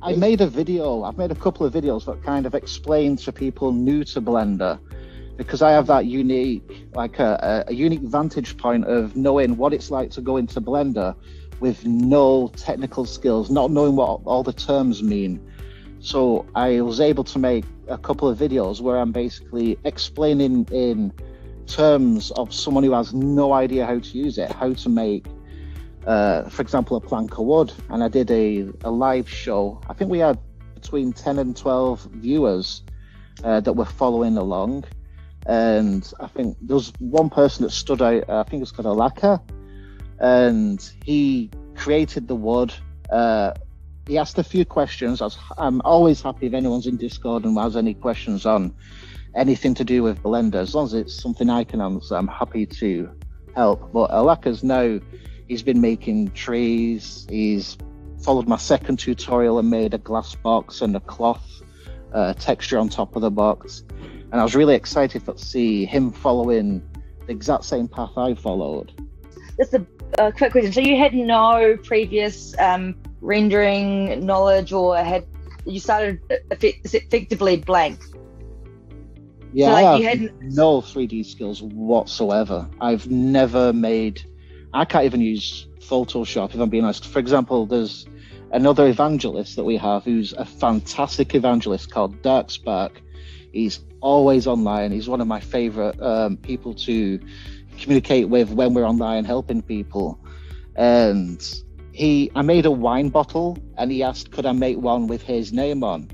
I 0.01 0.13
made 0.13 0.41
a 0.41 0.47
video. 0.47 1.03
I've 1.03 1.17
made 1.17 1.31
a 1.31 1.35
couple 1.35 1.65
of 1.65 1.73
videos 1.73 2.05
that 2.05 2.21
kind 2.23 2.45
of 2.45 2.53
explain 2.53 3.15
to 3.17 3.31
people 3.31 3.71
new 3.71 4.03
to 4.03 4.21
Blender 4.21 4.77
because 5.37 5.61
I 5.61 5.71
have 5.71 5.87
that 5.87 6.05
unique, 6.05 6.87
like 6.93 7.19
a, 7.19 7.65
a 7.67 7.73
unique 7.73 8.01
vantage 8.01 8.57
point 8.57 8.85
of 8.85 9.15
knowing 9.15 9.57
what 9.57 9.73
it's 9.73 9.91
like 9.91 10.11
to 10.11 10.21
go 10.21 10.37
into 10.37 10.61
Blender 10.61 11.15
with 11.59 11.85
no 11.85 12.51
technical 12.55 13.05
skills, 13.05 13.49
not 13.49 13.71
knowing 13.71 13.95
what 13.95 14.21
all 14.25 14.43
the 14.43 14.53
terms 14.53 15.01
mean. 15.01 15.39
So 15.99 16.45
I 16.55 16.81
was 16.81 16.99
able 16.99 17.23
to 17.23 17.39
make 17.39 17.65
a 17.87 17.97
couple 17.97 18.27
of 18.27 18.37
videos 18.37 18.81
where 18.81 18.97
I'm 18.97 19.11
basically 19.11 19.77
explaining 19.83 20.67
in 20.71 21.11
terms 21.67 22.31
of 22.31 22.53
someone 22.53 22.83
who 22.83 22.91
has 22.91 23.13
no 23.13 23.53
idea 23.53 23.85
how 23.85 23.99
to 23.99 24.17
use 24.17 24.37
it, 24.37 24.51
how 24.51 24.73
to 24.73 24.89
make, 24.89 25.25
uh, 26.05 26.49
for 26.49 26.61
example, 26.61 26.97
a 26.97 27.01
plank 27.01 27.37
of 27.37 27.45
wood. 27.45 27.73
And 27.89 28.03
I 28.03 28.07
did 28.07 28.29
a, 28.29 28.67
a 28.83 28.91
live 28.91 29.29
show. 29.29 29.81
I 29.89 29.93
think 29.93 30.11
we 30.11 30.19
had 30.19 30.37
between 30.75 31.13
10 31.13 31.39
and 31.39 31.57
12 31.57 32.09
viewers 32.13 32.83
uh, 33.43 33.59
that 33.61 33.73
were 33.73 33.85
following 33.85 34.37
along. 34.37 34.85
And 35.47 36.11
I 36.19 36.27
think 36.27 36.57
there 36.61 36.75
was 36.75 36.91
one 36.99 37.29
person 37.29 37.63
that 37.63 37.71
stood 37.71 38.01
out, 38.01 38.29
I 38.29 38.43
think 38.43 38.61
it's 38.61 38.71
called 38.71 38.87
Alaka, 38.87 39.41
and 40.19 40.91
he 41.03 41.49
created 41.75 42.27
the 42.27 42.35
wood. 42.35 42.73
Uh, 43.09 43.53
he 44.07 44.17
asked 44.17 44.37
a 44.37 44.43
few 44.43 44.65
questions. 44.65 45.21
I'm 45.57 45.81
always 45.83 46.21
happy 46.21 46.47
if 46.47 46.53
anyone's 46.53 46.87
in 46.87 46.97
Discord 46.97 47.43
and 47.43 47.57
has 47.57 47.75
any 47.75 47.93
questions 47.93 48.45
on 48.45 48.73
anything 49.35 49.73
to 49.75 49.83
do 49.83 50.03
with 50.03 50.21
Blender. 50.21 50.55
As 50.55 50.75
long 50.75 50.85
as 50.85 50.93
it's 50.93 51.13
something 51.13 51.49
I 51.49 51.63
can 51.63 51.81
answer, 51.81 52.15
I'm 52.15 52.27
happy 52.27 52.65
to 52.65 53.09
help. 53.55 53.91
But 53.91 54.11
Alaka's 54.11 54.63
now, 54.63 54.99
he's 55.47 55.63
been 55.63 55.81
making 55.81 56.31
trees. 56.31 57.25
He's 57.29 57.77
followed 58.21 58.47
my 58.47 58.57
second 58.57 58.97
tutorial 58.97 59.59
and 59.59 59.69
made 59.69 59.93
a 59.93 59.97
glass 59.97 60.35
box 60.35 60.81
and 60.81 60.95
a 60.95 60.99
cloth 60.99 61.61
uh, 62.13 62.33
texture 62.33 62.77
on 62.77 62.89
top 62.89 63.15
of 63.15 63.21
the 63.21 63.31
box. 63.31 63.83
And 64.31 64.39
I 64.39 64.43
was 64.43 64.55
really 64.55 64.75
excited 64.75 65.25
to 65.25 65.37
see 65.37 65.85
him 65.85 66.11
following 66.11 66.81
the 67.25 67.31
exact 67.31 67.65
same 67.65 67.87
path 67.87 68.17
I 68.17 68.35
followed. 68.35 68.91
Just 69.57 69.73
a, 69.73 69.85
a 70.17 70.31
quick 70.31 70.51
question. 70.51 70.71
So 70.71 70.81
you 70.81 70.97
had 70.97 71.13
no 71.13 71.77
previous 71.83 72.57
um, 72.59 72.95
rendering 73.21 74.25
knowledge, 74.25 74.71
or 74.73 74.97
had 74.97 75.25
you 75.65 75.79
started 75.79 76.19
effect- 76.51 76.85
effectively 76.85 77.57
blank? 77.57 77.99
Yeah, 79.53 79.67
So, 79.67 79.71
I 79.73 79.81
like, 79.81 80.01
you 80.01 80.07
hadn't- 80.07 80.41
no 80.41 80.81
3D 80.81 81.23
skills 81.25 81.61
whatsoever. 81.61 82.67
I've 82.81 83.09
never 83.09 83.71
made. 83.73 84.21
I 84.73 84.83
can't 84.85 85.05
even 85.05 85.21
use 85.21 85.67
Photoshop 85.79 86.53
if 86.53 86.59
I'm 86.59 86.69
being 86.69 86.83
honest. 86.83 87.07
For 87.07 87.19
example, 87.19 87.65
there's 87.65 88.05
another 88.51 88.87
evangelist 88.87 89.55
that 89.55 89.63
we 89.63 89.77
have 89.77 90.03
who's 90.03 90.33
a 90.33 90.45
fantastic 90.45 91.35
evangelist 91.35 91.91
called 91.91 92.21
Dark 92.21 92.51
Spark. 92.51 93.01
He's 93.53 93.79
always 94.01 94.45
online. 94.47 94.91
He's 94.91 95.07
one 95.07 95.21
of 95.21 95.27
my 95.27 95.39
favorite 95.39 96.01
um, 96.01 96.35
people 96.37 96.73
to 96.73 97.19
communicate 97.75 98.29
with 98.29 98.51
when 98.51 98.73
we're 98.73 98.87
online 98.87 99.25
helping 99.25 99.61
people. 99.61 100.19
And 100.75 101.41
he, 101.91 102.31
I 102.35 102.41
made 102.41 102.65
a 102.65 102.71
wine 102.71 103.09
bottle, 103.09 103.57
and 103.77 103.91
he 103.91 104.03
asked, 104.03 104.31
could 104.31 104.45
I 104.45 104.51
make 104.51 104.77
one 104.77 105.07
with 105.07 105.21
his 105.21 105.53
name 105.53 105.83
on? 105.83 106.09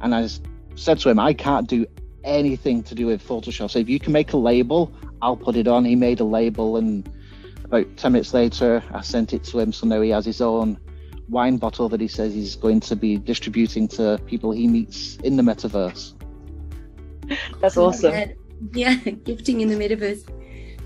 And 0.00 0.14
I 0.14 0.28
said 0.74 0.98
to 1.00 1.10
him, 1.10 1.18
I 1.18 1.34
can't 1.34 1.68
do 1.68 1.86
anything 2.24 2.82
to 2.84 2.94
do 2.94 3.06
with 3.06 3.26
Photoshop. 3.26 3.70
So 3.70 3.78
if 3.78 3.88
you 3.88 3.98
can 3.98 4.12
make 4.12 4.32
a 4.32 4.36
label, 4.36 4.92
I'll 5.20 5.36
put 5.36 5.56
it 5.56 5.66
on. 5.66 5.84
He 5.84 5.96
made 5.96 6.20
a 6.20 6.24
label, 6.24 6.76
and 6.76 7.08
about 7.64 7.96
10 7.96 8.12
minutes 8.12 8.32
later, 8.32 8.82
I 8.92 9.02
sent 9.02 9.32
it 9.32 9.44
to 9.44 9.58
him. 9.58 9.72
So 9.72 9.86
now 9.86 10.00
he 10.00 10.10
has 10.10 10.24
his 10.24 10.40
own 10.40 10.78
wine 11.28 11.58
bottle 11.58 11.88
that 11.90 12.00
he 12.00 12.08
says 12.08 12.32
he's 12.32 12.56
going 12.56 12.80
to 12.80 12.96
be 12.96 13.18
distributing 13.18 13.86
to 13.88 14.18
people 14.26 14.50
he 14.50 14.66
meets 14.66 15.16
in 15.16 15.36
the 15.36 15.42
metaverse. 15.42 16.14
That's 17.60 17.76
awesome. 17.76 18.12
that. 18.12 18.34
Yeah, 18.72 18.94
gifting 18.94 19.60
in 19.60 19.68
the 19.68 19.76
metaverse. 19.76 20.26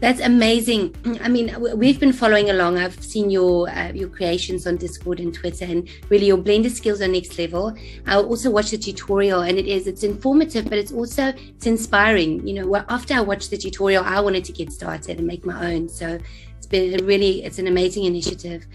That's 0.03 0.21
amazing. 0.21 0.97
I 1.23 1.29
mean, 1.29 1.55
we've 1.77 2.01
been 2.01 2.13
following 2.13 2.51
along. 2.51 2.77
I've 2.77 3.01
seen 3.01 3.31
your 3.31 3.71
uh, 3.71 3.93
your 3.93 4.09
creations 4.09 4.67
on 4.67 4.77
Discord 4.77 5.21
and 5.21 5.33
Twitter, 5.33 5.65
and 5.65 5.89
really 6.09 6.27
your 6.27 6.39
Blender 6.39 6.73
skills 6.73 7.01
are 7.01 7.07
next 7.07 7.39
level. 7.39 7.73
I 8.05 8.17
also 8.17 8.51
watched 8.51 8.73
the 8.73 8.79
tutorial, 8.79 9.43
and 9.43 9.57
it 9.57 9.69
is 9.69 9.87
it's 9.87 10.03
informative, 10.03 10.65
but 10.65 10.77
it's 10.77 10.91
also 10.91 11.29
it's 11.29 11.67
inspiring. 11.67 12.45
You 12.45 12.55
know, 12.55 12.85
after 12.89 13.15
I 13.15 13.21
watched 13.21 13.51
the 13.51 13.57
tutorial, 13.57 14.03
I 14.03 14.19
wanted 14.19 14.45
to 14.47 14.53
get 14.53 14.73
started 14.73 15.19
and 15.19 15.27
make 15.29 15.47
my 15.47 15.73
own. 15.73 15.89
So 15.89 16.19
it's 16.57 16.67
been 16.67 17.07
really 17.07 17.45
it's 17.45 17.61
an 17.61 17.69
amazing 17.69 18.03
initiative. 18.03 18.67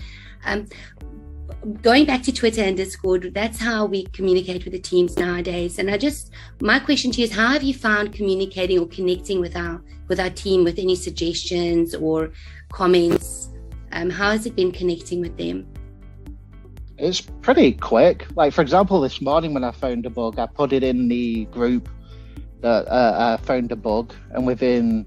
Um, 0.46 0.66
going 1.82 2.06
back 2.06 2.24
to 2.24 2.32
Twitter 2.32 2.62
and 2.62 2.78
Discord, 2.78 3.32
that's 3.34 3.60
how 3.60 3.86
we 3.86 4.06
communicate 4.14 4.64
with 4.64 4.72
the 4.72 4.80
teams 4.80 5.18
nowadays. 5.18 5.78
And 5.78 5.92
I 5.92 5.98
just, 5.98 6.32
my 6.62 6.80
question 6.80 7.12
to 7.12 7.20
you 7.20 7.26
is, 7.26 7.34
how 7.34 7.50
have 7.50 7.64
you 7.64 7.74
found 7.74 8.14
communicating 8.14 8.80
or 8.80 8.88
connecting 8.88 9.42
with 9.42 9.58
our 9.58 9.82
with 10.08 10.20
our 10.20 10.30
team 10.30 10.64
with 10.64 10.80
any 10.80 10.96
suggestions 10.96 11.96
or 11.96 12.32
comments? 12.72 13.50
Um, 13.92 14.10
how 14.10 14.32
has 14.32 14.46
it 14.46 14.56
been 14.56 14.72
connecting 14.72 15.22
with 15.22 15.38
them? 15.38 15.68
It's 16.98 17.22
pretty 17.22 17.74
quick. 17.74 18.28
Like, 18.36 18.54
for 18.54 18.62
example, 18.62 19.00
this 19.02 19.22
morning 19.22 19.54
when 19.54 19.64
I 19.64 19.72
found 19.72 20.06
a 20.06 20.10
bug, 20.10 20.40
I 20.40 20.48
put 20.48 20.74
it 20.74 20.84
in 20.84 21.08
the 21.08 21.46
group 21.46 21.90
that 22.62 22.88
uh, 22.88 23.38
I 23.40 23.46
found 23.46 23.72
a 23.72 23.76
bug, 23.76 24.14
and 24.32 24.48
within 24.48 25.06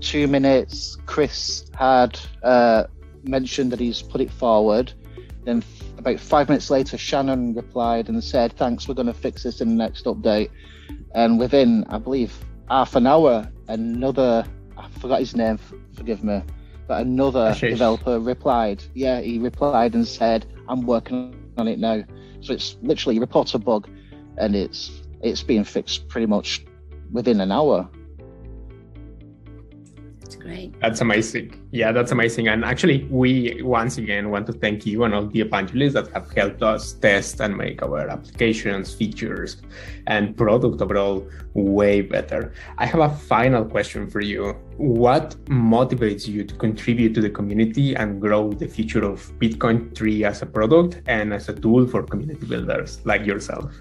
two 0.00 0.28
minutes, 0.28 0.96
Chris 1.06 1.68
had 1.74 2.18
uh, 2.42 2.84
mentioned 3.24 3.72
that 3.72 3.80
he's 3.80 4.02
put 4.02 4.20
it 4.20 4.30
forward. 4.30 4.92
Then, 5.44 5.64
about 5.98 6.20
five 6.20 6.48
minutes 6.48 6.70
later, 6.70 6.96
Shannon 6.96 7.54
replied 7.54 8.08
and 8.08 8.22
said, 8.22 8.52
Thanks, 8.52 8.86
we're 8.86 8.94
going 8.94 9.06
to 9.06 9.14
fix 9.14 9.42
this 9.42 9.60
in 9.60 9.68
the 9.70 9.74
next 9.74 10.04
update. 10.04 10.50
And 11.14 11.38
within, 11.38 11.84
I 11.88 11.98
believe, 11.98 12.38
half 12.68 12.94
an 12.96 13.06
hour, 13.06 13.50
another, 13.68 14.44
I 14.76 14.88
forgot 15.00 15.20
his 15.20 15.34
name, 15.36 15.58
forgive 15.94 16.22
me, 16.24 16.42
but 16.86 17.00
another 17.00 17.50
Ashish. 17.50 17.70
developer 17.70 18.18
replied. 18.20 18.82
Yeah, 18.94 19.20
he 19.20 19.38
replied 19.38 19.94
and 19.94 20.06
said, 20.06 20.46
I'm 20.68 20.86
working 20.86 21.34
on 21.58 21.68
it 21.68 21.78
now. 21.78 22.04
So 22.40 22.52
it's 22.52 22.76
literally 22.82 23.18
report 23.18 23.54
a 23.54 23.58
bug 23.58 23.88
and 24.38 24.54
it's 24.54 25.02
it's 25.22 25.42
being 25.42 25.64
fixed 25.64 26.08
pretty 26.08 26.26
much 26.26 26.64
within 27.12 27.40
an 27.40 27.50
hour. 27.50 27.88
It's 30.46 30.54
great. 30.54 30.80
That's 30.80 31.00
amazing. 31.00 31.68
Yeah, 31.72 31.92
that's 31.92 32.12
amazing. 32.12 32.48
And 32.48 32.64
actually, 32.64 33.04
we 33.10 33.60
once 33.62 33.98
again 33.98 34.30
want 34.30 34.46
to 34.46 34.52
thank 34.52 34.86
you 34.86 35.04
and 35.04 35.14
all 35.14 35.26
the 35.26 35.40
evangelists 35.40 35.94
that 35.94 36.08
have 36.12 36.30
helped 36.32 36.62
us 36.62 36.92
test 36.92 37.40
and 37.40 37.56
make 37.56 37.82
our 37.82 38.08
applications, 38.08 38.94
features, 38.94 39.62
and 40.06 40.36
product 40.36 40.80
overall 40.80 41.28
way 41.54 42.00
better. 42.00 42.52
I 42.78 42.86
have 42.86 43.00
a 43.00 43.10
final 43.10 43.64
question 43.64 44.08
for 44.08 44.20
you. 44.20 44.52
What 44.76 45.36
motivates 45.46 46.28
you 46.28 46.44
to 46.44 46.54
contribute 46.54 47.14
to 47.14 47.20
the 47.20 47.30
community 47.30 47.96
and 47.96 48.20
grow 48.20 48.52
the 48.52 48.68
future 48.68 49.04
of 49.04 49.20
BitCountry 49.40 50.22
as 50.22 50.42
a 50.42 50.46
product 50.46 51.02
and 51.06 51.34
as 51.34 51.48
a 51.48 51.54
tool 51.54 51.86
for 51.86 52.02
community 52.02 52.46
builders 52.46 53.00
like 53.04 53.26
yourself? 53.26 53.72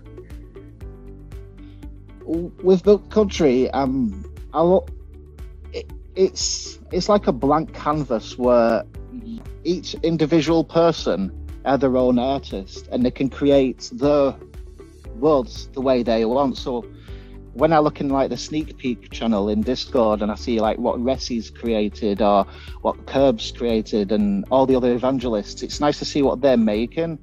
With 2.23 2.81
BitCountry, 2.83 3.69
um, 3.73 4.25
I'll, 4.51 4.87
it, 5.75 5.91
it's 6.15 6.79
it's 6.91 7.09
like 7.09 7.27
a 7.27 7.31
blank 7.31 7.73
canvas 7.73 8.37
where 8.37 8.83
each 9.63 9.93
individual 9.95 10.63
person 10.63 11.31
are 11.65 11.77
their 11.77 11.97
own 11.97 12.17
artist 12.17 12.87
and 12.91 13.03
they 13.03 13.11
can 13.11 13.29
create 13.29 13.89
their 13.93 14.35
worlds 15.19 15.67
the 15.73 15.81
way 15.81 16.03
they 16.03 16.23
want. 16.25 16.57
So 16.57 16.85
when 17.53 17.73
I 17.73 17.79
look 17.79 17.99
in 17.99 18.09
like 18.09 18.29
the 18.29 18.37
sneak 18.37 18.77
peek 18.77 19.09
channel 19.11 19.49
in 19.49 19.61
Discord 19.61 20.21
and 20.21 20.31
I 20.31 20.35
see 20.35 20.59
like 20.59 20.77
what 20.77 20.99
Ressi's 20.99 21.49
created 21.49 22.21
or 22.21 22.45
what 22.81 23.05
Curb's 23.07 23.51
created 23.51 24.11
and 24.11 24.45
all 24.51 24.65
the 24.65 24.75
other 24.75 24.93
evangelists, 24.93 25.63
it's 25.63 25.79
nice 25.79 25.97
to 25.99 26.05
see 26.05 26.21
what 26.21 26.41
they're 26.41 26.57
making. 26.57 27.17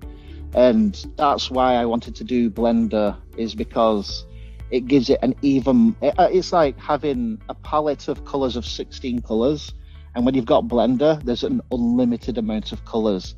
And 0.54 0.94
that's 1.16 1.50
why 1.50 1.74
I 1.74 1.84
wanted 1.86 2.14
to 2.16 2.24
do 2.24 2.50
Blender 2.50 3.16
is 3.36 3.54
because 3.54 4.26
it 4.72 4.86
gives 4.86 5.10
it 5.10 5.18
an 5.22 5.34
even 5.42 5.94
it- 6.00 6.18
uh, 6.18 6.28
it's 6.32 6.52
like 6.52 6.76
having 6.80 7.40
a 7.48 7.54
palette 7.54 8.08
of 8.08 8.24
colors 8.24 8.56
of 8.56 8.66
16 8.66 9.20
colors 9.20 9.72
and 10.14 10.24
when 10.24 10.34
you've 10.34 10.46
got 10.46 10.64
blender 10.64 11.22
there's 11.24 11.44
an 11.44 11.60
unlimited 11.70 12.38
amount 12.38 12.72
of 12.72 12.84
colors 12.84 13.36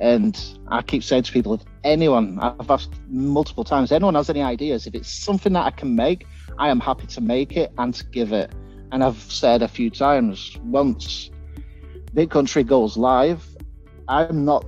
and 0.00 0.58
i 0.68 0.82
keep 0.82 1.02
saying 1.02 1.22
to 1.22 1.32
people 1.32 1.54
if 1.54 1.62
anyone 1.82 2.38
i've 2.40 2.70
asked 2.70 2.92
multiple 3.08 3.64
times 3.64 3.90
anyone 3.90 4.14
has 4.14 4.28
any 4.28 4.42
ideas 4.42 4.86
if 4.86 4.94
it's 4.94 5.10
something 5.10 5.54
that 5.54 5.64
i 5.64 5.70
can 5.70 5.96
make 5.96 6.26
i 6.58 6.68
am 6.68 6.78
happy 6.78 7.06
to 7.06 7.20
make 7.20 7.56
it 7.56 7.72
and 7.78 7.94
to 7.94 8.04
give 8.06 8.32
it. 8.32 8.52
And 8.92 9.02
i've 9.02 9.20
said 9.20 9.62
a 9.62 9.68
few 9.68 9.90
times 9.90 10.56
once 10.62 11.30
BitCountry 12.14 12.66
goes 12.66 12.96
live 12.96 13.44
i'm 14.08 14.44
not 14.44 14.64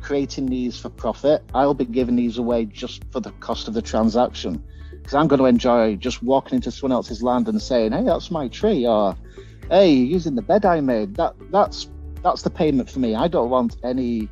creating 0.00 0.46
these 0.46 0.78
for 0.78 0.90
profit. 0.90 1.42
I'll 1.54 1.74
be 1.74 1.84
giving 1.84 2.16
these 2.16 2.38
away 2.38 2.64
just 2.66 3.02
for 3.10 3.20
the 3.20 3.32
cost 3.32 3.68
of 3.68 3.74
the 3.74 3.82
transaction 3.82 4.62
because 5.08 5.22
I'm 5.22 5.26
going 5.26 5.38
to 5.38 5.46
enjoy 5.46 5.96
just 5.96 6.22
walking 6.22 6.56
into 6.56 6.70
someone 6.70 6.92
else's 6.92 7.22
land 7.22 7.48
and 7.48 7.62
saying, 7.62 7.92
"Hey, 7.92 8.02
that's 8.02 8.30
my 8.30 8.46
tree," 8.48 8.86
or 8.86 9.16
"Hey, 9.70 9.90
you're 9.90 10.12
using 10.18 10.34
the 10.34 10.42
bed 10.42 10.66
I 10.66 10.82
made." 10.82 11.14
That 11.14 11.32
that's 11.50 11.88
that's 12.22 12.42
the 12.42 12.50
payment 12.50 12.90
for 12.90 12.98
me. 12.98 13.14
I 13.14 13.26
don't 13.26 13.48
want 13.48 13.76
any 13.82 14.28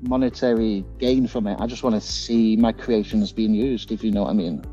monetary 0.00 0.82
gain 0.98 1.26
from 1.26 1.46
it. 1.46 1.60
I 1.60 1.66
just 1.66 1.82
want 1.82 1.94
to 1.94 2.00
see 2.00 2.56
my 2.56 2.72
creations 2.72 3.32
being 3.32 3.52
used. 3.52 3.92
If 3.92 4.02
you 4.02 4.10
know 4.10 4.22
what 4.22 4.30
I 4.30 4.32
mean. 4.32 4.64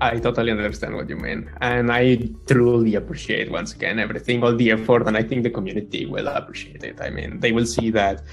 I 0.00 0.18
totally 0.18 0.50
understand 0.50 0.96
what 0.96 1.08
you 1.08 1.16
mean. 1.16 1.48
And 1.60 1.92
I 1.92 2.30
truly 2.48 2.96
appreciate 2.96 3.48
once 3.48 3.74
again 3.74 4.00
everything, 4.00 4.42
all 4.42 4.56
the 4.56 4.72
effort, 4.72 5.06
and 5.06 5.16
I 5.16 5.22
think 5.22 5.44
the 5.44 5.50
community 5.50 6.04
will 6.04 6.26
appreciate 6.26 6.82
it. 6.82 7.00
I 7.00 7.10
mean, 7.10 7.38
they 7.38 7.52
will 7.52 7.64
see 7.76 7.90
that 7.90 8.24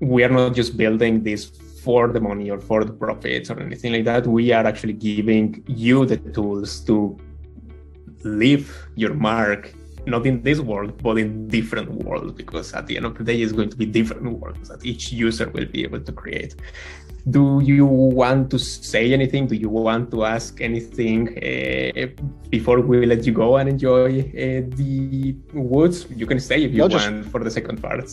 we 0.00 0.22
are 0.22 0.28
not 0.28 0.54
just 0.54 0.76
building 0.76 1.22
this 1.22 1.50
for 1.84 2.08
the 2.08 2.20
money 2.20 2.50
or 2.50 2.60
for 2.60 2.84
the 2.84 2.92
profits 2.92 3.50
or 3.50 3.58
anything 3.60 3.92
like 3.92 4.04
that. 4.04 4.26
We 4.26 4.52
are 4.52 4.66
actually 4.66 4.94
giving 4.94 5.62
you 5.66 6.06
the 6.06 6.16
tools 6.16 6.80
to 6.88 7.18
leave 8.24 8.66
your 8.94 9.14
mark, 9.14 9.74
not 10.06 10.26
in 10.26 10.42
this 10.42 10.60
world, 10.60 10.90
but 11.02 11.18
in 11.18 11.48
different 11.48 11.90
worlds, 12.04 12.32
because 12.32 12.72
at 12.72 12.86
the 12.86 12.96
end 12.96 13.06
of 13.06 13.14
the 13.18 13.24
day, 13.24 13.40
it's 13.42 13.52
going 13.52 13.70
to 13.70 13.76
be 13.76 13.86
different 13.86 14.24
worlds 14.40 14.68
that 14.68 14.84
each 14.84 15.12
user 15.12 15.48
will 15.50 15.66
be 15.66 15.82
able 15.82 16.00
to 16.00 16.12
create 16.12 16.54
do 17.30 17.60
you 17.62 17.86
want 17.86 18.50
to 18.50 18.58
say 18.58 19.12
anything? 19.12 19.46
Do 19.46 19.54
you 19.54 19.68
want 19.68 20.10
to 20.10 20.24
ask 20.24 20.60
anything 20.60 21.28
uh, 21.38 22.06
before 22.50 22.80
we 22.80 23.06
let 23.06 23.24
you 23.26 23.32
go 23.32 23.58
and 23.58 23.68
enjoy 23.68 24.20
uh, 24.20 24.66
the 24.76 25.36
woods? 25.52 26.06
You 26.10 26.26
can 26.26 26.40
stay 26.40 26.64
if 26.64 26.72
you 26.72 26.78
No, 26.78 26.88
just- 26.88 27.08
want 27.10 27.26
for 27.26 27.44
the 27.44 27.50
second 27.50 27.80
part. 27.80 28.08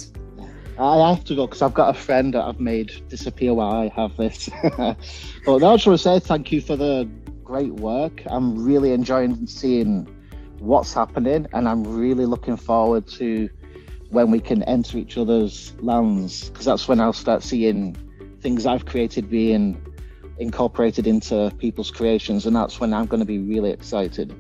I 0.80 1.10
have 1.10 1.26
to 1.26 1.36
go 1.36 1.46
because 1.46 1.62
I've 1.62 1.74
got 1.74 1.90
a 1.90 2.00
friend 2.00 2.34
that 2.34 2.46
I've 2.46 2.62
made 2.62 2.92
disappear 3.10 3.54
while 3.54 3.72
I 3.72 3.90
have 3.90 4.16
this. 4.16 4.50
but 4.78 4.98
I 5.48 5.76
just 5.76 5.86
want 5.86 5.86
to 5.86 5.98
say 5.98 6.20
thank 6.20 6.54
you 6.54 6.62
for 6.62 6.78
the 6.78 7.10
great 7.44 7.74
work. 7.74 8.24
I'm 8.28 8.64
really 8.64 8.94
enjoying 8.94 9.46
seeing 9.46 10.08
what's 10.60 10.94
happening, 10.94 11.48
and 11.52 11.68
I'm 11.68 11.84
really 11.84 12.26
looking 12.26 12.56
forward 12.56 13.08
to 13.08 13.50
when 14.10 14.32
we 14.32 14.40
can 14.40 14.64
enter 14.64 14.98
each 14.98 15.18
other's 15.18 15.74
lands 15.80 16.50
because 16.50 16.66
that's 16.66 16.88
when 16.88 17.02
I'll 17.02 17.14
start 17.14 17.44
seeing 17.44 17.96
things 18.42 18.66
I've 18.66 18.86
created 18.86 19.30
being 19.30 19.86
incorporated 20.38 21.08
into 21.08 21.54
people's 21.58 21.92
creations, 21.92 22.46
and 22.46 22.56
that's 22.56 22.80
when 22.80 22.94
I'm 22.94 23.06
going 23.06 23.20
to 23.20 23.26
be 23.26 23.40
really 23.40 23.72
excited. 23.72 24.34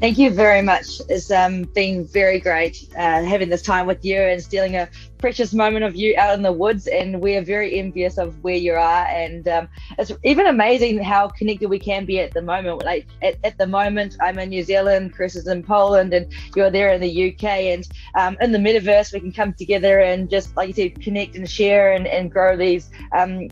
Thank 0.00 0.16
you 0.16 0.30
very 0.30 0.62
much. 0.62 1.02
It's 1.10 1.30
um, 1.30 1.64
been 1.74 2.06
very 2.06 2.40
great 2.40 2.88
uh, 2.96 3.22
having 3.22 3.50
this 3.50 3.60
time 3.60 3.86
with 3.86 4.02
you 4.02 4.16
and 4.16 4.42
stealing 4.42 4.76
a 4.76 4.88
precious 5.18 5.52
moment 5.52 5.84
of 5.84 5.94
you 5.94 6.14
out 6.16 6.32
in 6.32 6.40
the 6.42 6.50
woods. 6.50 6.86
And 6.86 7.20
we 7.20 7.36
are 7.36 7.42
very 7.42 7.78
envious 7.78 8.16
of 8.16 8.42
where 8.42 8.56
you 8.56 8.72
are. 8.72 9.04
And 9.08 9.46
um, 9.46 9.68
it's 9.98 10.10
even 10.24 10.46
amazing 10.46 11.02
how 11.02 11.28
connected 11.28 11.68
we 11.68 11.78
can 11.78 12.06
be 12.06 12.18
at 12.18 12.32
the 12.32 12.40
moment. 12.40 12.82
Like 12.82 13.08
at, 13.20 13.36
at, 13.44 13.58
the 13.58 13.66
moment, 13.66 14.16
I'm 14.22 14.38
in 14.38 14.48
New 14.48 14.62
Zealand, 14.62 15.12
Chris 15.12 15.36
is 15.36 15.46
in 15.46 15.62
Poland, 15.62 16.14
and 16.14 16.32
you're 16.56 16.70
there 16.70 16.94
in 16.94 17.02
the 17.02 17.34
UK. 17.34 17.44
And 17.44 17.86
um, 18.14 18.38
in 18.40 18.52
the 18.52 18.58
metaverse, 18.58 19.12
we 19.12 19.20
can 19.20 19.32
come 19.32 19.52
together 19.52 20.00
and 20.00 20.30
just, 20.30 20.56
like 20.56 20.68
you 20.68 20.72
said, 20.72 21.02
connect 21.02 21.36
and 21.36 21.48
share 21.48 21.92
and, 21.92 22.06
and 22.06 22.32
grow 22.32 22.56
these 22.56 22.88
um, 23.12 23.50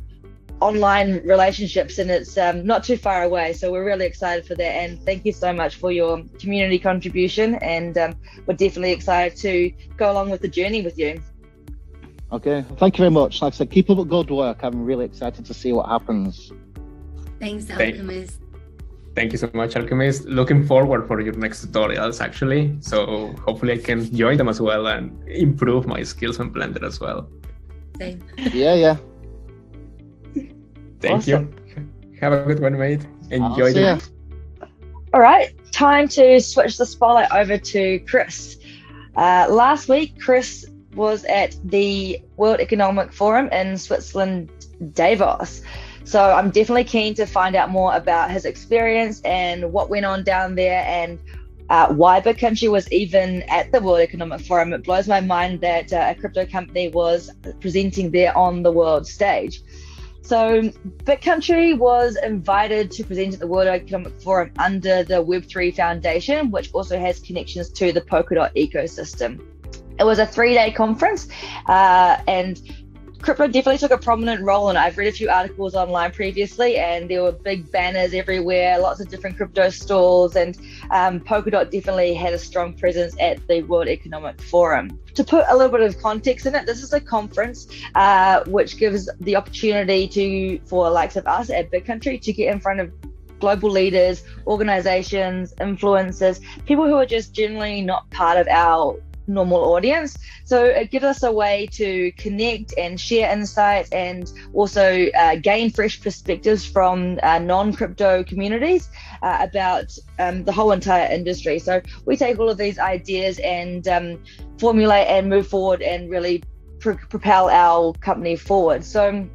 online 0.60 1.20
relationships 1.24 1.98
and 1.98 2.10
it's 2.10 2.36
um, 2.36 2.66
not 2.66 2.82
too 2.84 2.96
far 2.96 3.22
away. 3.22 3.52
So 3.52 3.70
we're 3.70 3.84
really 3.84 4.06
excited 4.06 4.46
for 4.46 4.54
that. 4.56 4.72
And 4.82 5.00
thank 5.04 5.24
you 5.24 5.32
so 5.32 5.52
much 5.52 5.76
for 5.76 5.92
your 5.92 6.22
community 6.38 6.78
contribution. 6.78 7.56
And 7.56 7.96
um, 7.96 8.14
we're 8.46 8.54
definitely 8.54 8.92
excited 8.92 9.38
to 9.38 9.70
go 9.96 10.10
along 10.10 10.30
with 10.30 10.40
the 10.40 10.48
journey 10.48 10.82
with 10.82 10.98
you. 10.98 11.22
Okay. 12.32 12.64
Thank 12.76 12.98
you 12.98 13.02
very 13.02 13.10
much. 13.10 13.40
Like 13.40 13.54
i 13.54 13.56
said 13.56 13.70
keep 13.70 13.88
up 13.90 13.98
the 13.98 14.04
good 14.04 14.30
work. 14.30 14.62
I'm 14.62 14.84
really 14.84 15.04
excited 15.04 15.44
to 15.46 15.54
see 15.54 15.72
what 15.72 15.88
happens. 15.88 16.52
Thanks 17.40 17.70
alchemist. 17.70 18.40
Thank, 18.40 19.14
thank 19.14 19.32
you 19.32 19.38
so 19.38 19.50
much 19.54 19.76
alchemist. 19.76 20.24
Looking 20.24 20.66
forward 20.66 21.06
for 21.06 21.20
your 21.20 21.34
next 21.34 21.66
tutorials 21.66 22.20
actually. 22.20 22.76
So 22.80 23.32
hopefully 23.46 23.74
i 23.74 23.78
can 23.78 24.12
join 24.14 24.36
them 24.36 24.48
as 24.48 24.60
well 24.60 24.88
and 24.88 25.16
improve 25.28 25.86
my 25.86 26.02
skills 26.02 26.40
on 26.40 26.52
blender 26.52 26.82
as 26.82 27.00
well. 27.00 27.30
Same. 27.98 28.22
yeah 28.52 28.74
yeah 28.74 28.96
Thank 31.00 31.18
awesome. 31.18 31.54
you. 31.76 32.18
Have 32.20 32.32
a 32.32 32.42
good 32.42 32.60
one, 32.60 32.76
mate. 32.78 33.06
Enjoy 33.30 33.70
it. 33.70 34.10
All 35.14 35.20
right, 35.20 35.54
time 35.72 36.08
to 36.08 36.40
switch 36.40 36.76
the 36.76 36.84
spotlight 36.84 37.30
over 37.32 37.56
to 37.56 37.98
Chris. 38.00 38.58
Uh, 39.16 39.46
last 39.48 39.88
week, 39.88 40.20
Chris 40.20 40.66
was 40.94 41.24
at 41.24 41.56
the 41.64 42.20
World 42.36 42.60
Economic 42.60 43.12
Forum 43.12 43.48
in 43.48 43.78
Switzerland, 43.78 44.50
Davos. 44.92 45.62
So 46.04 46.32
I'm 46.32 46.50
definitely 46.50 46.84
keen 46.84 47.14
to 47.14 47.26
find 47.26 47.54
out 47.54 47.70
more 47.70 47.94
about 47.94 48.30
his 48.30 48.44
experience 48.44 49.20
and 49.22 49.72
what 49.72 49.90
went 49.90 50.06
on 50.06 50.24
down 50.24 50.54
there 50.54 50.84
and 50.86 51.18
uh, 51.70 51.92
why 51.92 52.20
Bitcountry 52.20 52.70
was 52.70 52.90
even 52.90 53.42
at 53.42 53.70
the 53.72 53.80
World 53.80 54.00
Economic 54.00 54.40
Forum. 54.40 54.72
It 54.72 54.84
blows 54.84 55.06
my 55.06 55.20
mind 55.20 55.60
that 55.60 55.92
uh, 55.92 56.06
a 56.08 56.14
crypto 56.14 56.46
company 56.46 56.88
was 56.88 57.30
presenting 57.60 58.10
there 58.10 58.36
on 58.36 58.62
the 58.62 58.72
world 58.72 59.06
stage. 59.06 59.62
So, 60.28 60.60
BitCountry 61.04 61.78
was 61.78 62.18
invited 62.22 62.90
to 62.90 63.02
present 63.02 63.32
at 63.32 63.40
the 63.40 63.46
World 63.46 63.68
Economic 63.68 64.20
Forum 64.20 64.50
under 64.58 65.02
the 65.02 65.24
Web3 65.24 65.74
Foundation, 65.74 66.50
which 66.50 66.70
also 66.74 66.98
has 66.98 67.18
connections 67.18 67.70
to 67.70 67.92
the 67.92 68.02
Polkadot 68.02 68.54
ecosystem. 68.54 69.40
It 69.98 70.04
was 70.04 70.18
a 70.18 70.26
three 70.26 70.52
day 70.52 70.70
conference, 70.70 71.28
uh, 71.64 72.18
and 72.28 72.60
crypto 73.20 73.46
definitely 73.46 73.78
took 73.78 73.90
a 73.90 73.98
prominent 73.98 74.42
role 74.42 74.70
it. 74.70 74.76
I've 74.76 74.96
read 74.96 75.08
a 75.08 75.12
few 75.12 75.28
articles 75.28 75.74
online 75.74 76.12
previously, 76.12 76.76
and 76.76 77.08
there 77.08 77.22
were 77.22 77.32
big 77.32 77.70
banners 77.70 78.14
everywhere, 78.14 78.78
lots 78.78 79.00
of 79.00 79.08
different 79.08 79.36
crypto 79.36 79.70
stalls, 79.70 80.36
and 80.36 80.56
um, 80.90 81.20
Polkadot 81.20 81.70
definitely 81.70 82.14
had 82.14 82.32
a 82.32 82.38
strong 82.38 82.72
presence 82.74 83.14
at 83.20 83.46
the 83.48 83.62
World 83.62 83.88
Economic 83.88 84.40
Forum. 84.40 84.98
To 85.14 85.24
put 85.24 85.44
a 85.48 85.56
little 85.56 85.76
bit 85.76 85.82
of 85.82 86.00
context 86.00 86.46
in 86.46 86.54
it, 86.54 86.66
this 86.66 86.82
is 86.82 86.92
a 86.92 87.00
conference 87.00 87.66
uh, 87.94 88.44
which 88.46 88.78
gives 88.78 89.08
the 89.20 89.36
opportunity 89.36 90.06
to 90.08 90.58
for 90.66 90.88
likes 90.90 91.16
of 91.16 91.26
us 91.26 91.50
at 91.50 91.70
BitCountry 91.70 92.20
to 92.22 92.32
get 92.32 92.52
in 92.52 92.60
front 92.60 92.80
of 92.80 92.92
global 93.40 93.70
leaders, 93.70 94.24
organizations, 94.46 95.54
influencers, 95.54 96.40
people 96.66 96.86
who 96.86 96.94
are 96.94 97.06
just 97.06 97.32
generally 97.32 97.82
not 97.82 98.08
part 98.10 98.36
of 98.36 98.48
our 98.48 98.98
normal 99.28 99.74
audience. 99.74 100.16
So 100.44 100.64
it 100.64 100.90
gives 100.90 101.04
us 101.04 101.22
a 101.22 101.30
way 101.30 101.68
to 101.72 102.10
connect 102.12 102.74
and 102.78 102.98
share 102.98 103.30
insights 103.30 103.90
and 103.90 104.30
also 104.52 105.06
uh, 105.10 105.36
gain 105.36 105.70
fresh 105.70 106.00
perspectives 106.00 106.64
from 106.64 107.18
uh, 107.22 107.38
non 107.38 107.72
crypto 107.72 108.24
communities 108.24 108.88
uh, 109.22 109.38
about 109.40 109.96
um, 110.18 110.44
the 110.44 110.52
whole 110.52 110.72
entire 110.72 111.12
industry. 111.12 111.58
So 111.58 111.80
we 112.06 112.16
take 112.16 112.38
all 112.38 112.50
of 112.50 112.58
these 112.58 112.78
ideas 112.78 113.38
and 113.40 113.86
um, 113.88 114.22
formulate 114.58 115.06
and 115.08 115.28
move 115.28 115.46
forward 115.46 115.82
and 115.82 116.10
really 116.10 116.42
pr- 116.80 116.92
propel 116.92 117.48
our 117.48 117.92
company 117.94 118.36
forward. 118.36 118.84
So 118.84 119.28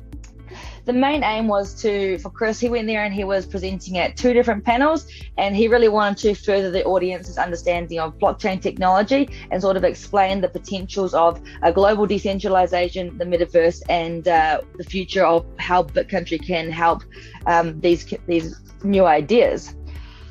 the 0.86 0.94
main 0.94 1.24
aim 1.24 1.48
was 1.48 1.74
to 1.82 2.18
for 2.20 2.30
Chris. 2.30 2.60
He 2.60 2.70
went 2.70 2.88
there 2.88 3.04
and 3.04 3.14
he 3.14 3.24
was 3.24 3.46
presenting 3.46 3.98
at 3.98 4.18
two 4.18 4.34
different 4.34 4.66
panels, 4.66 5.08
and 5.38 5.56
he 5.56 5.68
really 5.68 5.88
wanted 5.88 6.18
to 6.18 6.36
further 6.36 6.72
the 6.72 6.84
audience's 6.84 7.38
understanding 7.38 8.00
of 8.00 8.18
blockchain 8.20 8.62
technology 8.62 9.30
and 9.52 9.62
sort 9.62 9.78
of 9.78 9.84
explain 9.84 10.42
the 10.42 10.50
potentials 10.50 11.14
of 11.14 11.42
a 11.62 11.72
global 11.72 12.06
decentralization, 12.06 13.18
the 13.18 13.26
metaverse, 13.26 13.82
and 13.90 14.28
uh, 14.28 14.62
the 14.76 14.84
future 14.84 15.26
of 15.26 15.46
how 15.58 15.84
BitCountry 15.84 16.46
can 16.46 16.70
help 16.70 17.04
um, 17.46 17.80
these 17.80 18.06
these 18.28 18.60
new 18.84 19.06
ideas. 19.06 19.76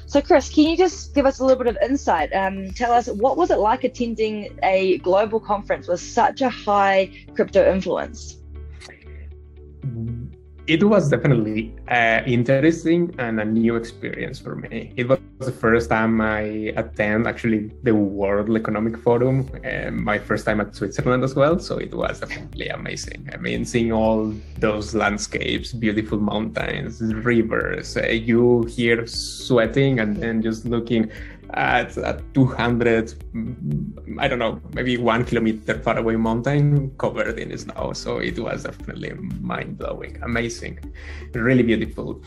So, 0.06 0.20
Chris, 0.20 0.50
can 0.50 0.64
you 0.64 0.76
just 0.76 1.14
give 1.14 1.24
us 1.24 1.38
a 1.38 1.44
little 1.44 1.64
bit 1.64 1.74
of 1.74 1.78
insight? 1.82 2.30
Um, 2.34 2.70
tell 2.72 2.92
us 2.92 3.08
what 3.08 3.38
was 3.38 3.50
it 3.50 3.58
like 3.58 3.84
attending 3.84 4.58
a 4.62 4.98
global 4.98 5.40
conference 5.40 5.88
with 5.88 6.00
such 6.00 6.42
a 6.42 6.50
high 6.50 7.10
crypto 7.34 7.72
influence? 7.72 8.41
It 10.66 10.84
was 10.84 11.08
definitely 11.08 11.74
uh, 11.88 12.22
interesting 12.24 13.14
and 13.18 13.40
a 13.40 13.44
new 13.44 13.74
experience 13.74 14.38
for 14.38 14.54
me. 14.54 14.92
It 14.96 15.08
was 15.08 15.18
the 15.40 15.52
first 15.52 15.90
time 15.90 16.20
I 16.20 16.72
attend 16.76 17.26
actually 17.26 17.72
the 17.82 17.94
World 17.94 18.54
Economic 18.56 18.96
Forum, 18.98 19.50
uh, 19.64 19.90
my 19.90 20.18
first 20.18 20.44
time 20.44 20.60
at 20.60 20.74
Switzerland 20.74 21.24
as 21.24 21.34
well. 21.34 21.58
So 21.58 21.78
it 21.78 21.92
was 21.92 22.20
definitely 22.20 22.68
amazing. 22.68 23.28
I 23.32 23.38
mean, 23.38 23.64
seeing 23.64 23.92
all 23.92 24.32
those 24.58 24.94
landscapes, 24.94 25.72
beautiful 25.72 26.18
mountains, 26.18 27.02
rivers, 27.02 27.96
uh, 27.96 28.06
you 28.06 28.62
here 28.64 29.06
sweating 29.06 29.98
and 29.98 30.16
then 30.16 30.42
just 30.42 30.64
looking 30.64 31.10
at 31.54 31.96
a 31.98 32.22
200 32.34 33.14
i 34.18 34.28
don't 34.28 34.38
know 34.38 34.60
maybe 34.74 34.96
one 34.96 35.24
kilometer 35.24 35.78
far 35.80 35.98
away 35.98 36.16
mountain 36.16 36.90
covered 36.98 37.38
in 37.38 37.56
snow 37.56 37.92
so 37.92 38.18
it 38.18 38.38
was 38.38 38.64
definitely 38.64 39.12
mind-blowing 39.40 40.18
amazing 40.22 40.78
really 41.34 41.62
beautiful 41.62 42.20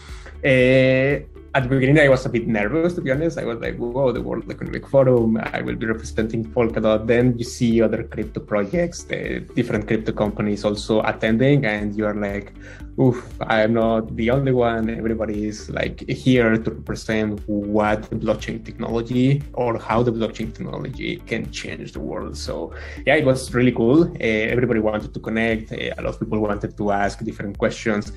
uh, 0.44 1.20
at 1.56 1.64
the 1.64 1.70
beginning, 1.70 2.00
I 2.00 2.10
was 2.10 2.26
a 2.26 2.30
bit 2.30 2.48
nervous, 2.48 2.96
to 2.96 3.02
be 3.02 3.12
honest. 3.12 3.38
I 3.38 3.46
was 3.46 3.60
like, 3.60 3.78
whoa, 3.78 4.12
the 4.12 4.22
World 4.22 4.52
Economic 4.52 4.86
Forum, 4.86 5.38
I 5.38 5.62
will 5.62 5.78
be 5.78 5.86
representing 5.86 6.44
Polkadot. 6.44 7.08
Then 7.08 7.38
you 7.38 7.46
see 7.46 7.82
other 7.82 8.04
crypto 8.04 8.42
projects, 8.42 9.04
the 9.04 9.40
different 9.56 9.88
crypto 9.88 10.12
companies 10.12 10.66
also 10.66 11.02
attending, 11.04 11.66
and 11.66 11.96
you 11.96 12.06
are 12.06 12.14
like, 12.14 12.52
oof, 13.00 13.18
I'm 13.42 13.74
not 13.74 14.16
the 14.16 14.30
only 14.32 14.52
one. 14.52 14.90
Everybody 14.90 15.48
is 15.48 15.70
like 15.70 16.08
here 16.10 16.58
to 16.58 16.72
represent 16.72 17.42
what 17.48 18.04
the 18.10 18.16
blockchain 18.16 18.64
technology 18.64 19.44
or 19.54 19.78
how 19.78 20.02
the 20.04 20.12
blockchain 20.12 20.54
technology 20.54 21.18
can 21.28 21.52
change 21.52 21.92
the 21.92 22.00
world. 22.00 22.38
So, 22.38 22.74
yeah, 23.06 23.16
it 23.16 23.26
was 23.26 23.54
really 23.54 23.72
cool. 23.72 24.04
Uh, 24.04 24.54
everybody 24.56 24.80
wanted 24.80 25.14
to 25.14 25.20
connect. 25.20 25.72
Uh, 25.72 25.94
a 25.98 26.02
lot 26.02 26.14
of 26.14 26.20
people 26.20 26.40
wanted 26.40 26.78
to 26.78 26.92
ask 26.92 27.24
different 27.24 27.58
questions. 27.58 28.12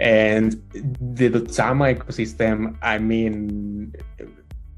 And 0.00 0.52
the 0.72 1.28
Dotsama 1.28 1.96
ecosystem 1.96 2.76
I 2.82 2.98
mean, 2.98 3.94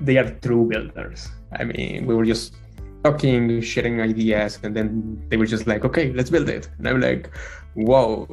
they 0.01 0.17
are 0.19 0.31
true 0.31 0.67
builders. 0.67 1.29
I 1.53 1.65
mean, 1.65 2.07
we 2.07 2.15
were 2.15 2.25
just 2.25 2.57
talking, 3.05 3.61
sharing 3.61 4.01
ideas, 4.01 4.59
and 4.63 4.75
then 4.75 5.23
they 5.29 5.37
were 5.37 5.47
just 5.47 5.67
like, 5.67 5.85
okay, 5.85 6.13
let's 6.13 6.31
build 6.31 6.49
it. 6.49 6.69
And 6.79 6.89
I'm 6.89 7.01
like, 7.01 7.31
whoa, 7.75 8.27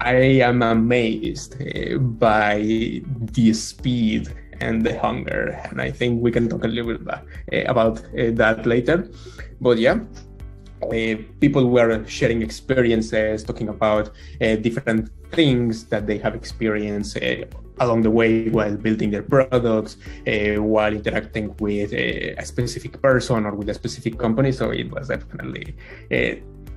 I 0.00 0.40
am 0.42 0.62
amazed 0.62 1.56
eh, 1.60 1.96
by 1.96 3.02
the 3.32 3.52
speed 3.52 4.28
and 4.60 4.84
the 4.84 4.98
hunger. 4.98 5.60
And 5.70 5.80
I 5.80 5.90
think 5.90 6.22
we 6.22 6.30
can 6.30 6.48
talk 6.48 6.64
a 6.64 6.68
little 6.68 6.94
bit 6.94 7.18
eh, 7.52 7.64
about 7.66 8.02
eh, 8.16 8.30
that 8.34 8.66
later. 8.66 9.08
But 9.60 9.78
yeah, 9.78 10.00
uh, 10.82 11.16
people 11.40 11.68
were 11.68 12.06
sharing 12.06 12.42
experiences, 12.42 13.42
talking 13.42 13.68
about 13.68 14.10
uh, 14.40 14.56
different 14.56 15.10
things 15.32 15.84
that 15.86 16.06
they 16.06 16.18
have 16.18 16.34
experienced 16.34 17.16
uh, 17.20 17.44
along 17.80 18.02
the 18.02 18.10
way 18.10 18.48
while 18.48 18.76
building 18.76 19.10
their 19.10 19.22
products, 19.22 19.96
while 20.24 20.92
interacting 20.92 21.54
with 21.58 21.92
a, 21.92 22.34
specific 22.44 23.00
person 23.02 23.46
or 23.46 23.54
with 23.54 23.68
a 23.68 23.74
specific 23.74 24.18
company. 24.18 24.50
So 24.50 24.70
it 24.70 24.90
was 24.90 25.08
definitely 25.08 25.76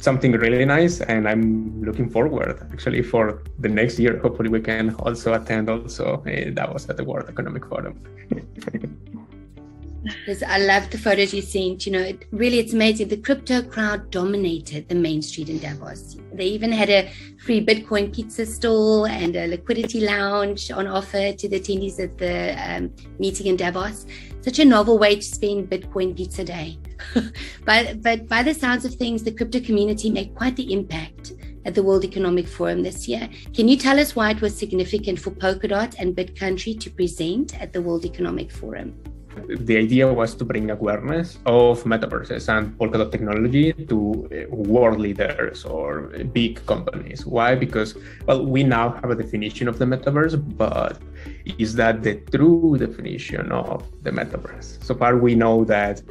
something 0.01 0.31
really 0.33 0.65
nice, 0.65 1.01
and 1.01 1.27
I'm 1.27 1.81
looking 1.83 2.09
forward 2.09 2.67
actually 2.73 3.01
for 3.01 3.43
the 3.59 3.69
next 3.69 3.99
year. 3.99 4.17
Hopefully, 4.19 4.49
we 4.49 4.61
can 4.61 4.95
also 4.95 5.33
attend 5.33 5.69
also 5.69 6.23
uh, 6.25 6.49
Davos 6.51 6.89
at 6.89 6.97
the 6.97 7.03
World 7.03 7.29
Economic 7.29 7.65
Forum. 7.65 7.95
Because 10.03 10.41
I 10.41 10.57
love 10.57 10.89
the 10.89 10.97
photos 10.97 11.31
you 11.31 11.43
sent. 11.43 11.85
You 11.85 11.91
know, 11.91 11.99
it, 11.99 12.25
really, 12.31 12.57
it's 12.57 12.73
amazing. 12.73 13.09
The 13.09 13.17
crypto 13.17 13.61
crowd 13.61 14.09
dominated 14.09 14.89
the 14.89 14.95
main 14.95 15.21
street 15.21 15.47
in 15.47 15.59
Davos. 15.59 16.17
They 16.33 16.45
even 16.45 16.71
had 16.71 16.89
a 16.89 17.11
free 17.45 17.63
Bitcoin 17.63 18.13
pizza 18.13 18.47
stall 18.47 19.05
and 19.05 19.35
a 19.35 19.45
liquidity 19.45 20.01
lounge 20.01 20.71
on 20.71 20.87
offer 20.87 21.33
to 21.33 21.49
the 21.49 21.59
attendees 21.59 21.99
at 21.99 22.17
the 22.17 22.55
um, 22.67 22.91
meeting 23.19 23.45
in 23.45 23.57
Davos. 23.57 24.07
Such 24.41 24.57
a 24.57 24.65
novel 24.65 24.97
way 24.97 25.17
to 25.17 25.21
spend 25.21 25.69
Bitcoin 25.69 26.17
Pizza 26.17 26.43
Day. 26.43 26.79
but, 27.65 28.01
but 28.01 28.27
by 28.27 28.43
the 28.43 28.53
sounds 28.53 28.85
of 28.85 28.95
things, 28.95 29.23
the 29.23 29.31
crypto 29.31 29.59
community 29.59 30.09
made 30.09 30.35
quite 30.35 30.55
the 30.55 30.73
impact 30.73 31.33
at 31.65 31.75
the 31.75 31.83
World 31.83 32.03
Economic 32.03 32.47
Forum 32.47 32.81
this 32.83 33.07
year. 33.07 33.29
Can 33.53 33.67
you 33.67 33.77
tell 33.77 33.99
us 33.99 34.15
why 34.15 34.31
it 34.31 34.41
was 34.41 34.57
significant 34.57 35.19
for 35.19 35.31
Polkadot 35.31 35.95
and 35.99 36.15
BitCountry 36.15 36.79
to 36.79 36.89
present 36.89 37.59
at 37.61 37.73
the 37.73 37.81
World 37.81 38.05
Economic 38.05 38.51
Forum? 38.51 38.95
The 39.47 39.77
idea 39.77 40.11
was 40.11 40.35
to 40.35 40.45
bring 40.45 40.71
awareness 40.71 41.37
of 41.45 41.83
metaverses 41.83 42.49
and 42.49 42.77
Polkadot 42.77 43.11
technology 43.11 43.73
to 43.73 44.29
uh, 44.31 44.55
world 44.55 44.99
leaders 44.99 45.65
or 45.65 46.07
big 46.33 46.65
companies. 46.65 47.25
Why? 47.25 47.55
Because, 47.55 47.95
well, 48.25 48.45
we 48.45 48.63
now 48.63 48.91
have 48.91 49.09
a 49.09 49.15
definition 49.15 49.67
of 49.67 49.79
the 49.79 49.85
metaverse, 49.85 50.35
but 50.57 50.97
is 51.57 51.75
that 51.75 52.03
the 52.03 52.15
true 52.31 52.77
definition 52.77 53.51
of 53.51 53.85
the 54.03 54.11
metaverse? 54.11 54.83
So 54.83 54.95
far, 54.95 55.17
we 55.17 55.35
know 55.35 55.63
that, 55.65 56.01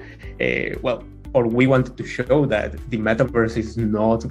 uh, 0.40 0.78
well, 0.82 1.04
or 1.34 1.46
we 1.46 1.66
wanted 1.66 1.96
to 1.96 2.04
show 2.06 2.46
that 2.46 2.72
the 2.90 2.98
metaverse 2.98 3.56
is 3.56 3.76
not 3.76 4.24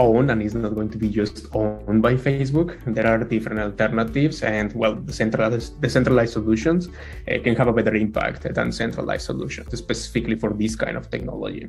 owned 0.00 0.30
and 0.30 0.42
is 0.42 0.54
not 0.54 0.74
going 0.74 0.90
to 0.94 0.98
be 1.04 1.08
just 1.20 1.46
owned 1.52 2.00
by 2.06 2.14
Facebook. 2.14 2.70
There 2.96 3.06
are 3.06 3.18
different 3.34 3.60
alternatives, 3.60 4.42
and 4.42 4.72
well, 4.82 4.94
the 4.94 5.12
centralized, 5.12 5.80
decentralized 5.80 6.32
solutions 6.32 6.88
uh, 6.88 7.38
can 7.44 7.54
have 7.60 7.68
a 7.68 7.72
better 7.72 7.94
impact 7.94 8.42
than 8.56 8.72
centralized 8.72 9.26
solutions, 9.26 9.68
specifically 9.84 10.36
for 10.42 10.50
this 10.62 10.74
kind 10.74 10.96
of 10.96 11.10
technology. 11.10 11.68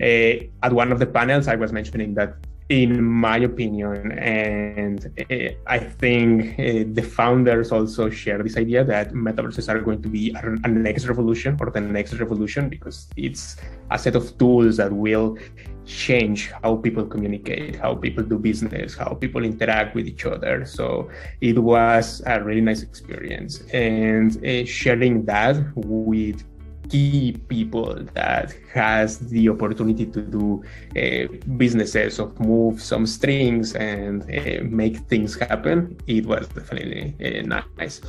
Uh, 0.00 0.66
at 0.66 0.72
one 0.72 0.90
of 0.92 0.98
the 0.98 1.06
panels, 1.06 1.48
I 1.48 1.56
was 1.56 1.72
mentioning 1.72 2.14
that 2.14 2.30
in 2.68 3.02
my 3.02 3.38
opinion, 3.38 4.12
and 4.18 5.10
uh, 5.30 5.48
I 5.66 5.78
think 5.78 6.58
uh, 6.58 6.84
the 6.92 7.02
founders 7.02 7.72
also 7.72 8.10
share 8.10 8.42
this 8.42 8.58
idea 8.58 8.84
that 8.84 9.14
metaverses 9.14 9.70
are 9.70 9.80
going 9.80 10.02
to 10.02 10.08
be 10.08 10.34
a, 10.34 10.68
next 10.68 11.06
revolution 11.06 11.56
or 11.60 11.70
the 11.70 11.80
next 11.80 12.12
revolution 12.14 12.68
because 12.68 13.08
it's 13.16 13.56
a 13.90 13.98
set 13.98 14.16
of 14.16 14.36
tools 14.36 14.76
that 14.76 14.92
will 14.92 15.38
change 15.86 16.50
how 16.62 16.76
people 16.76 17.06
communicate, 17.06 17.76
how 17.76 17.94
people 17.94 18.22
do 18.22 18.38
business, 18.38 18.94
how 18.94 19.14
people 19.14 19.42
interact 19.44 19.94
with 19.94 20.06
each 20.06 20.26
other. 20.26 20.66
So 20.66 21.08
it 21.40 21.58
was 21.58 22.20
a 22.26 22.42
really 22.42 22.60
nice 22.60 22.82
experience, 22.82 23.62
and 23.72 24.36
uh, 24.44 24.66
sharing 24.66 25.24
that 25.24 25.56
with 25.74 26.44
key 26.88 27.36
people 27.48 27.94
that 28.14 28.54
has 28.72 29.18
the 29.18 29.48
opportunity 29.48 30.06
to 30.06 30.20
do 30.20 30.62
uh, 30.96 31.26
businesses 31.56 32.18
of 32.18 32.38
move 32.40 32.80
some 32.82 33.06
strings 33.06 33.74
and 33.74 34.22
uh, 34.22 34.62
make 34.64 34.98
things 35.08 35.38
happen. 35.38 35.96
It 36.06 36.26
was 36.26 36.48
definitely 36.48 37.14
uh, 37.24 37.62
nice. 37.78 38.00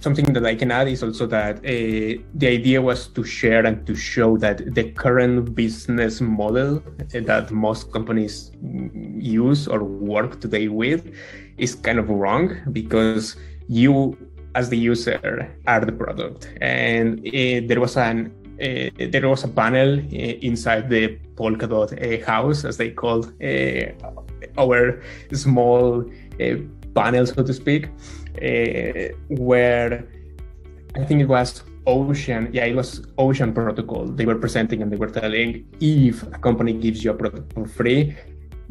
Something 0.00 0.32
that 0.32 0.44
i 0.44 0.56
can 0.56 0.72
add 0.72 0.88
is 0.88 1.04
also 1.04 1.26
that 1.26 1.62
the 1.62 2.48
idea 2.58 2.82
was 2.82 3.06
to 3.06 3.22
share 3.22 3.64
and 3.64 3.86
to 3.86 3.94
show 3.94 4.36
that 4.38 4.74
the 4.74 4.90
current 4.90 5.54
business 5.54 6.20
model 6.20 6.82
that 7.12 7.52
most 7.52 7.92
companies 7.92 8.50
use 9.16 9.68
or 9.68 9.84
work 9.84 10.40
today 10.40 10.66
with 10.66 11.14
is 11.56 11.76
kind 11.76 12.00
of 12.00 12.08
wrong 12.10 12.56
because 12.72 13.36
you 13.68 14.18
as 14.54 14.68
the 14.68 14.76
user 14.76 15.50
are 15.66 15.84
the 15.84 15.92
product. 15.92 16.52
And 16.60 17.20
uh, 17.20 17.66
there 17.66 17.80
was 17.80 17.96
an 17.96 18.32
uh, 18.60 18.90
there 19.10 19.28
was 19.28 19.44
a 19.44 19.48
panel 19.48 19.98
uh, 19.98 20.48
inside 20.48 20.88
the 20.88 21.18
Polkadot 21.34 21.90
house, 22.24 22.64
as 22.64 22.76
they 22.76 22.90
called 22.90 23.32
our 24.58 25.02
small 25.32 26.04
panel, 26.94 27.26
so 27.26 27.42
to 27.42 27.54
speak, 27.54 27.88
where 29.28 30.06
I 30.94 31.04
think 31.04 31.22
it 31.22 31.28
was 31.28 31.64
Ocean, 31.86 32.48
yeah, 32.52 32.66
it 32.66 32.76
was 32.76 33.04
Ocean 33.18 33.52
Protocol. 33.52 34.06
They 34.06 34.26
were 34.26 34.36
presenting 34.36 34.82
and 34.82 34.92
they 34.92 34.96
were 34.96 35.10
telling 35.10 35.66
if 35.80 36.22
a 36.22 36.38
company 36.38 36.72
gives 36.72 37.02
you 37.02 37.10
a 37.10 37.14
product 37.14 37.52
for 37.52 37.66
free, 37.66 38.16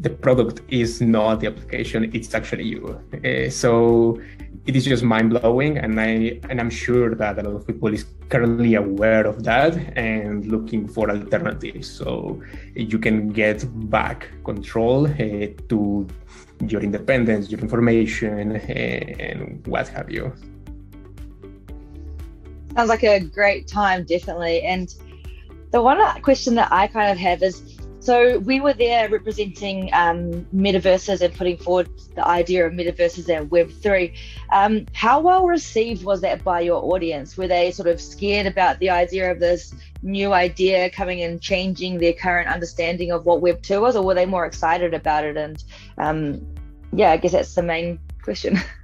the 0.02 0.10
product 0.10 0.60
is 0.68 1.00
not 1.00 1.40
the 1.40 1.46
application; 1.46 2.10
it's 2.12 2.34
actually 2.34 2.64
you. 2.64 3.00
Uh, 3.24 3.48
so 3.48 4.20
it 4.66 4.76
is 4.76 4.84
just 4.84 5.02
mind 5.02 5.30
blowing, 5.30 5.78
and 5.78 6.00
I 6.00 6.40
and 6.50 6.60
I'm 6.60 6.70
sure 6.70 7.14
that 7.14 7.38
a 7.38 7.42
lot 7.42 7.54
of 7.54 7.66
people 7.66 7.92
is 7.92 8.04
currently 8.28 8.74
aware 8.74 9.26
of 9.26 9.44
that 9.44 9.74
and 9.96 10.46
looking 10.46 10.88
for 10.88 11.10
alternatives, 11.10 11.88
so 11.90 12.42
you 12.74 12.98
can 12.98 13.28
get 13.28 13.64
back 13.90 14.28
control 14.44 15.06
uh, 15.06 15.46
to 15.68 16.06
your 16.68 16.80
independence, 16.80 17.50
your 17.50 17.60
information, 17.60 18.56
uh, 18.56 19.22
and 19.28 19.66
what 19.66 19.88
have 19.88 20.10
you. 20.10 20.32
Sounds 22.74 22.88
like 22.88 23.04
a 23.04 23.20
great 23.20 23.68
time, 23.68 24.04
definitely. 24.04 24.62
And 24.62 24.94
the 25.72 25.82
one 25.82 26.00
question 26.22 26.54
that 26.54 26.72
I 26.72 26.86
kind 26.86 27.10
of 27.10 27.18
have 27.18 27.42
is 27.42 27.71
so 28.02 28.40
we 28.40 28.58
were 28.58 28.72
there 28.74 29.08
representing 29.08 29.88
um, 29.92 30.44
metaverses 30.52 31.20
and 31.20 31.32
putting 31.32 31.56
forward 31.56 31.88
the 32.16 32.26
idea 32.26 32.66
of 32.66 32.72
metaverses 32.72 33.28
and 33.28 33.48
Web3. 33.48 34.12
Um, 34.50 34.86
how 34.92 35.20
well 35.20 35.46
received 35.46 36.04
was 36.04 36.20
that 36.22 36.42
by 36.42 36.62
your 36.62 36.82
audience? 36.82 37.36
Were 37.36 37.46
they 37.46 37.70
sort 37.70 37.86
of 37.86 38.00
scared 38.00 38.46
about 38.46 38.80
the 38.80 38.90
idea 38.90 39.30
of 39.30 39.38
this 39.38 39.72
new 40.02 40.32
idea 40.32 40.90
coming 40.90 41.22
and 41.22 41.40
changing 41.40 41.98
their 41.98 42.12
current 42.12 42.48
understanding 42.48 43.12
of 43.12 43.24
what 43.24 43.40
Web2 43.40 43.80
was, 43.80 43.94
or 43.94 44.04
were 44.04 44.14
they 44.14 44.26
more 44.26 44.46
excited 44.46 44.94
about 44.94 45.24
it? 45.24 45.36
And 45.36 45.62
um, 45.98 46.44
yeah, 46.92 47.12
I 47.12 47.18
guess 47.18 47.30
that's 47.30 47.54
the 47.54 47.62
main 47.62 48.00
question. 48.20 48.58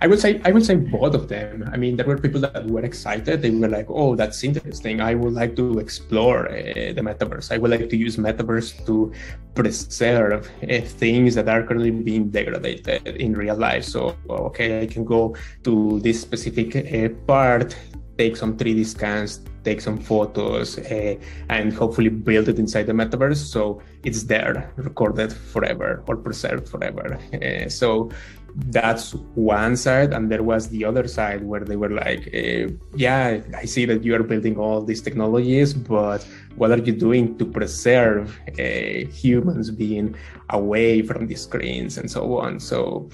I 0.00 0.06
would 0.06 0.20
say 0.20 0.40
I 0.44 0.52
would 0.52 0.64
say 0.64 0.76
both 0.76 1.14
of 1.14 1.28
them. 1.28 1.68
I 1.72 1.76
mean, 1.76 1.96
there 1.96 2.06
were 2.06 2.18
people 2.18 2.40
that 2.40 2.66
were 2.66 2.84
excited. 2.84 3.42
They 3.42 3.50
were 3.50 3.68
like, 3.68 3.86
"Oh, 3.88 4.14
that's 4.16 4.42
interesting. 4.44 5.00
I 5.00 5.14
would 5.14 5.32
like 5.32 5.56
to 5.56 5.78
explore 5.78 6.48
uh, 6.48 6.92
the 6.96 7.02
metaverse. 7.02 7.52
I 7.52 7.58
would 7.58 7.70
like 7.70 7.88
to 7.88 7.96
use 7.96 8.16
metaverse 8.16 8.84
to 8.86 9.12
preserve 9.54 10.50
uh, 10.62 10.80
things 10.80 11.34
that 11.34 11.48
are 11.48 11.62
currently 11.62 11.90
being 11.90 12.30
degraded 12.30 13.06
in 13.06 13.34
real 13.34 13.56
life. 13.56 13.84
So, 13.84 14.16
okay, 14.28 14.82
I 14.82 14.86
can 14.86 15.04
go 15.04 15.36
to 15.62 16.00
this 16.00 16.20
specific 16.20 16.76
uh, 16.76 17.08
part, 17.26 17.76
take 18.18 18.36
some 18.36 18.56
3D 18.56 18.86
scans, 18.86 19.40
take 19.64 19.80
some 19.80 19.98
photos, 19.98 20.78
uh, 20.78 21.14
and 21.48 21.72
hopefully 21.72 22.10
build 22.10 22.48
it 22.48 22.58
inside 22.58 22.86
the 22.86 22.92
metaverse. 22.92 23.36
So 23.36 23.80
it's 24.04 24.24
there, 24.24 24.72
recorded 24.76 25.32
forever 25.32 26.02
or 26.06 26.16
preserved 26.16 26.68
forever. 26.68 27.18
Uh, 27.32 27.68
so 27.68 28.10
that's 28.56 29.14
one 29.34 29.76
side 29.76 30.12
and 30.12 30.30
there 30.30 30.42
was 30.42 30.68
the 30.68 30.84
other 30.84 31.08
side 31.08 31.42
where 31.42 31.64
they 31.64 31.74
were 31.74 31.90
like 31.90 32.28
uh, 32.32 32.70
yeah 32.94 33.40
i 33.56 33.64
see 33.64 33.84
that 33.84 34.04
you 34.04 34.14
are 34.14 34.22
building 34.22 34.56
all 34.56 34.80
these 34.80 35.02
technologies 35.02 35.74
but 35.74 36.24
what 36.56 36.70
are 36.70 36.78
you 36.78 36.92
doing 36.92 37.36
to 37.36 37.44
preserve 37.44 38.38
uh, 38.58 38.62
humans 39.10 39.70
being 39.70 40.14
away 40.50 41.02
from 41.02 41.26
the 41.26 41.34
screens 41.34 41.98
and 41.98 42.08
so 42.10 42.38
on? 42.38 42.60
So 42.60 43.08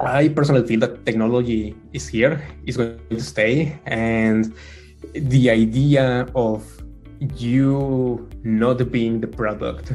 i 0.00 0.26
personally 0.26 0.66
feel 0.66 0.80
that 0.80 1.06
technology 1.06 1.76
is 1.92 2.08
here 2.08 2.42
is 2.66 2.76
going 2.76 2.98
to 3.08 3.20
stay 3.20 3.78
and 3.86 4.52
the 5.14 5.48
idea 5.48 6.26
of 6.34 6.66
you 7.36 8.28
not 8.42 8.90
being 8.90 9.20
the 9.20 9.26
product 9.28 9.92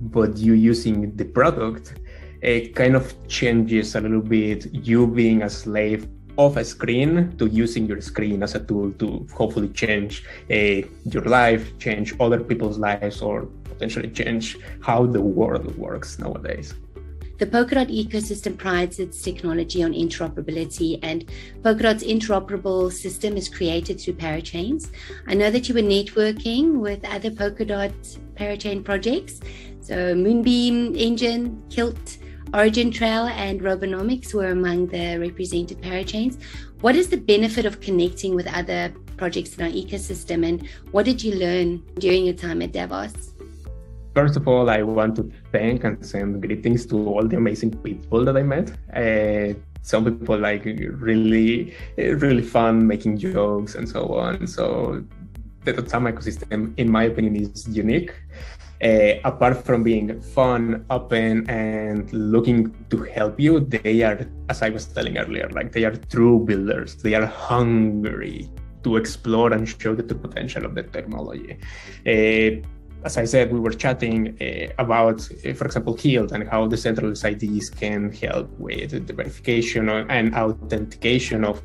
but 0.00 0.38
you 0.38 0.54
using 0.54 1.14
the 1.16 1.24
product 1.24 2.00
it 2.42 2.74
kind 2.74 2.96
of 2.96 3.14
changes 3.28 3.94
a 3.94 4.00
little 4.00 4.20
bit 4.20 4.66
you 4.74 5.06
being 5.06 5.42
a 5.42 5.50
slave 5.50 6.08
of 6.38 6.56
a 6.56 6.64
screen 6.64 7.36
to 7.36 7.46
using 7.46 7.86
your 7.86 8.00
screen 8.00 8.42
as 8.42 8.54
a 8.54 8.60
tool 8.60 8.90
to 8.92 9.26
hopefully 9.34 9.68
change 9.68 10.24
uh, 10.50 10.82
your 11.04 11.24
life, 11.24 11.78
change 11.78 12.14
other 12.18 12.42
people's 12.42 12.78
lives, 12.78 13.22
or 13.22 13.46
potentially 13.64 14.10
change 14.10 14.58
how 14.80 15.06
the 15.06 15.20
world 15.20 15.76
works 15.76 16.18
nowadays. 16.18 16.74
The 17.38 17.46
Polkadot 17.46 17.90
ecosystem 17.90 18.56
prides 18.56 18.98
its 18.98 19.20
technology 19.20 19.82
on 19.82 19.92
interoperability, 19.92 20.98
and 21.02 21.24
Polkadot's 21.62 22.04
interoperable 22.04 22.92
system 22.92 23.36
is 23.36 23.48
created 23.48 24.00
through 24.00 24.14
parachains. 24.14 24.90
I 25.26 25.34
know 25.34 25.50
that 25.50 25.68
you 25.68 25.74
were 25.74 25.80
networking 25.80 26.78
with 26.78 27.04
other 27.04 27.30
Polkadot 27.30 27.92
parachain 28.34 28.84
projects, 28.84 29.40
so 29.80 30.14
Moonbeam, 30.14 30.94
Enjin, 30.94 31.68
Kilt, 31.68 32.18
Origin 32.54 32.90
Trail 32.90 33.28
and 33.28 33.62
Robonomics 33.62 34.34
were 34.34 34.50
among 34.50 34.88
the 34.88 35.18
represented 35.18 35.80
parachains. 35.80 36.38
What 36.82 36.96
is 36.96 37.08
the 37.08 37.16
benefit 37.16 37.64
of 37.64 37.80
connecting 37.80 38.34
with 38.34 38.46
other 38.46 38.92
projects 39.16 39.56
in 39.56 39.64
our 39.64 39.70
ecosystem, 39.70 40.46
and 40.46 40.68
what 40.90 41.06
did 41.06 41.22
you 41.22 41.34
learn 41.36 41.82
during 41.98 42.26
your 42.26 42.34
time 42.34 42.60
at 42.60 42.72
Davos? 42.72 43.32
First 44.14 44.36
of 44.36 44.46
all, 44.46 44.68
I 44.68 44.82
want 44.82 45.16
to 45.16 45.32
thank 45.50 45.84
and 45.84 46.04
send 46.04 46.42
greetings 46.42 46.84
to 46.86 46.96
all 47.08 47.26
the 47.26 47.38
amazing 47.38 47.70
people 47.78 48.22
that 48.26 48.36
I 48.36 48.42
met. 48.42 48.70
Uh, 48.92 49.54
some 49.80 50.04
people 50.04 50.38
like 50.38 50.64
really 50.64 51.74
really 51.96 52.42
fun 52.42 52.86
making 52.86 53.18
jokes 53.18 53.74
and 53.74 53.88
so 53.88 54.14
on 54.14 54.46
so 54.46 55.04
the 55.64 55.72
ecosystem 55.72 56.72
in 56.76 56.88
my 56.88 57.04
opinion 57.04 57.34
is 57.34 57.66
unique 57.68 58.14
uh, 58.82 59.14
apart 59.24 59.64
from 59.64 59.82
being 59.82 60.20
fun 60.20 60.84
open 60.90 61.48
and 61.48 62.12
looking 62.12 62.74
to 62.90 63.02
help 63.04 63.38
you 63.38 63.60
they 63.60 64.02
are 64.02 64.26
as 64.48 64.62
i 64.62 64.68
was 64.68 64.86
telling 64.86 65.16
earlier 65.18 65.48
like 65.50 65.72
they 65.72 65.84
are 65.84 65.96
true 66.14 66.38
builders. 66.44 66.96
They 66.96 67.14
are 67.14 67.26
hungry 67.26 68.48
to 68.84 68.96
explore 68.96 69.52
and 69.52 69.68
show 69.68 69.94
the 69.94 70.14
potential 70.14 70.64
of 70.64 70.74
the 70.74 70.82
technology. 70.82 71.58
Uh, 72.06 72.66
as 73.04 73.16
I 73.16 73.24
said, 73.24 73.52
we 73.52 73.58
were 73.58 73.72
chatting 73.72 74.36
uh, 74.40 74.72
about, 74.78 75.18
uh, 75.20 75.54
for 75.54 75.66
example, 75.66 75.94
Kilt 75.94 76.30
and 76.30 76.48
how 76.48 76.68
decentralized 76.68 77.24
IDs 77.24 77.68
can 77.70 78.12
help 78.12 78.48
with 78.58 79.06
the 79.06 79.12
verification 79.12 79.88
and 79.88 80.34
authentication 80.34 81.44
of 81.44 81.60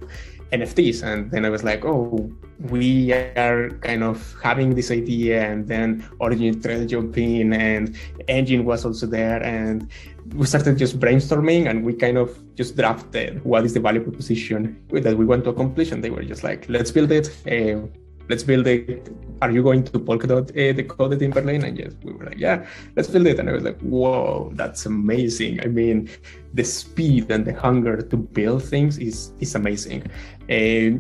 NFTs. 0.51 1.03
And 1.03 1.31
then 1.31 1.45
I 1.45 1.49
was 1.49 1.63
like, 1.63 1.85
oh, 1.85 2.31
we 2.69 3.13
are 3.13 3.69
kind 3.81 4.03
of 4.03 4.35
having 4.41 4.75
this 4.75 4.91
idea. 4.91 5.49
And 5.49 5.67
then 5.67 6.07
Origin 6.19 6.61
Trail 6.61 6.85
jumped 6.85 7.17
in 7.17 7.53
and 7.53 7.95
Enjin 8.27 8.63
was 8.63 8.85
also 8.85 9.05
there. 9.05 9.41
And 9.43 9.89
we 10.35 10.45
started 10.45 10.77
just 10.77 10.99
brainstorming 10.99 11.69
and 11.69 11.85
we 11.85 11.93
kind 11.93 12.17
of 12.17 12.37
just 12.55 12.75
drafted 12.75 13.43
what 13.43 13.65
is 13.65 13.73
the 13.73 13.79
value 13.79 14.01
proposition 14.01 14.81
that 14.91 15.17
we 15.17 15.25
want 15.25 15.43
to 15.45 15.49
accomplish. 15.51 15.91
And 15.91 16.03
they 16.03 16.09
were 16.09 16.23
just 16.23 16.43
like, 16.43 16.67
let's 16.69 16.91
build 16.91 17.11
it. 17.11 17.29
Uh, 17.45 17.87
let's 18.29 18.43
build 18.43 18.67
it. 18.67 19.09
Are 19.41 19.51
you 19.51 19.61
going 19.61 19.83
to 19.83 19.91
Polkadot 19.99 20.49
uh, 20.49 20.73
Decoded 20.73 21.21
in 21.21 21.31
Berlin? 21.31 21.63
And 21.63 21.77
yes, 21.77 21.93
we 22.03 22.11
were 22.13 22.25
like, 22.25 22.39
yeah, 22.39 22.65
let's 22.95 23.07
build 23.07 23.27
it. 23.27 23.39
And 23.39 23.49
I 23.49 23.53
was 23.53 23.63
like, 23.63 23.79
whoa, 23.81 24.51
that's 24.55 24.85
amazing. 24.85 25.61
I 25.61 25.67
mean, 25.67 26.09
the 26.53 26.63
speed 26.63 27.31
and 27.31 27.45
the 27.45 27.53
hunger 27.53 28.01
to 28.01 28.17
build 28.17 28.63
things 28.63 28.97
is 28.97 29.31
is 29.39 29.55
amazing. 29.55 30.03
Uh, 30.49 30.97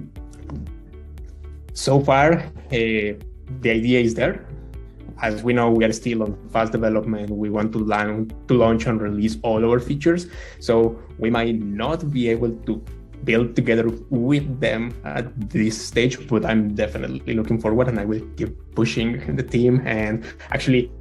so 1.73 1.99
far, 1.99 2.33
uh, 2.33 3.13
the 3.61 3.69
idea 3.69 3.99
is 3.99 4.13
there. 4.13 4.45
As 5.19 5.41
we 5.41 5.51
know, 5.53 5.71
we 5.71 5.83
are 5.83 5.91
still 5.91 6.21
on 6.21 6.37
fast 6.49 6.71
development. 6.71 7.31
We 7.31 7.49
want 7.49 7.71
to 7.73 7.79
launch 7.79 8.31
to 8.47 8.53
launch 8.53 8.85
and 8.85 9.01
release 9.01 9.37
all 9.41 9.65
our 9.67 9.79
features. 9.79 10.27
So 10.59 10.99
we 11.17 11.31
might 11.31 11.59
not 11.59 12.11
be 12.11 12.29
able 12.29 12.51
to 12.51 12.83
build 13.23 13.55
together 13.55 13.87
with 14.09 14.59
them 14.59 14.93
at 15.03 15.25
this 15.49 15.79
stage 15.89 16.27
but 16.27 16.45
i'm 16.45 16.75
definitely 16.75 17.33
looking 17.33 17.59
forward 17.59 17.87
and 17.87 17.99
i 17.99 18.05
will 18.05 18.21
keep 18.37 18.55
pushing 18.75 19.35
the 19.35 19.43
team 19.43 19.81
and 19.85 20.23
actually 20.51 20.91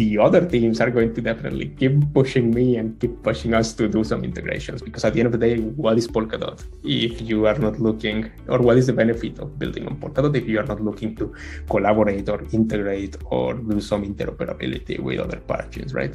the 0.00 0.18
other 0.18 0.46
teams 0.54 0.80
are 0.80 0.90
going 0.90 1.14
to 1.14 1.20
definitely 1.20 1.68
keep 1.80 1.94
pushing 2.12 2.50
me 2.50 2.76
and 2.76 3.00
keep 3.00 3.14
pushing 3.22 3.54
us 3.54 3.72
to 3.72 3.88
do 3.88 4.04
some 4.04 4.22
integrations 4.24 4.82
because 4.82 5.04
at 5.04 5.14
the 5.14 5.20
end 5.20 5.26
of 5.26 5.32
the 5.32 5.38
day 5.46 5.56
what 5.82 5.96
is 5.96 6.06
polkadot? 6.06 6.62
If 6.82 7.22
you 7.22 7.46
are 7.46 7.58
not 7.58 7.78
looking 7.78 8.30
or 8.48 8.58
what 8.58 8.76
is 8.76 8.86
the 8.86 8.92
benefit 8.92 9.38
of 9.38 9.58
building 9.58 9.86
on 9.86 9.96
polkadot 9.96 10.36
if 10.36 10.46
you 10.46 10.58
are 10.58 10.68
not 10.72 10.80
looking 10.80 11.16
to 11.16 11.34
collaborate 11.70 12.28
or 12.28 12.42
integrate 12.52 13.16
or 13.26 13.54
do 13.54 13.80
some 13.80 14.04
interoperability 14.04 14.98
with 15.00 15.20
other 15.20 15.40
patches 15.40 15.94
right 15.94 16.14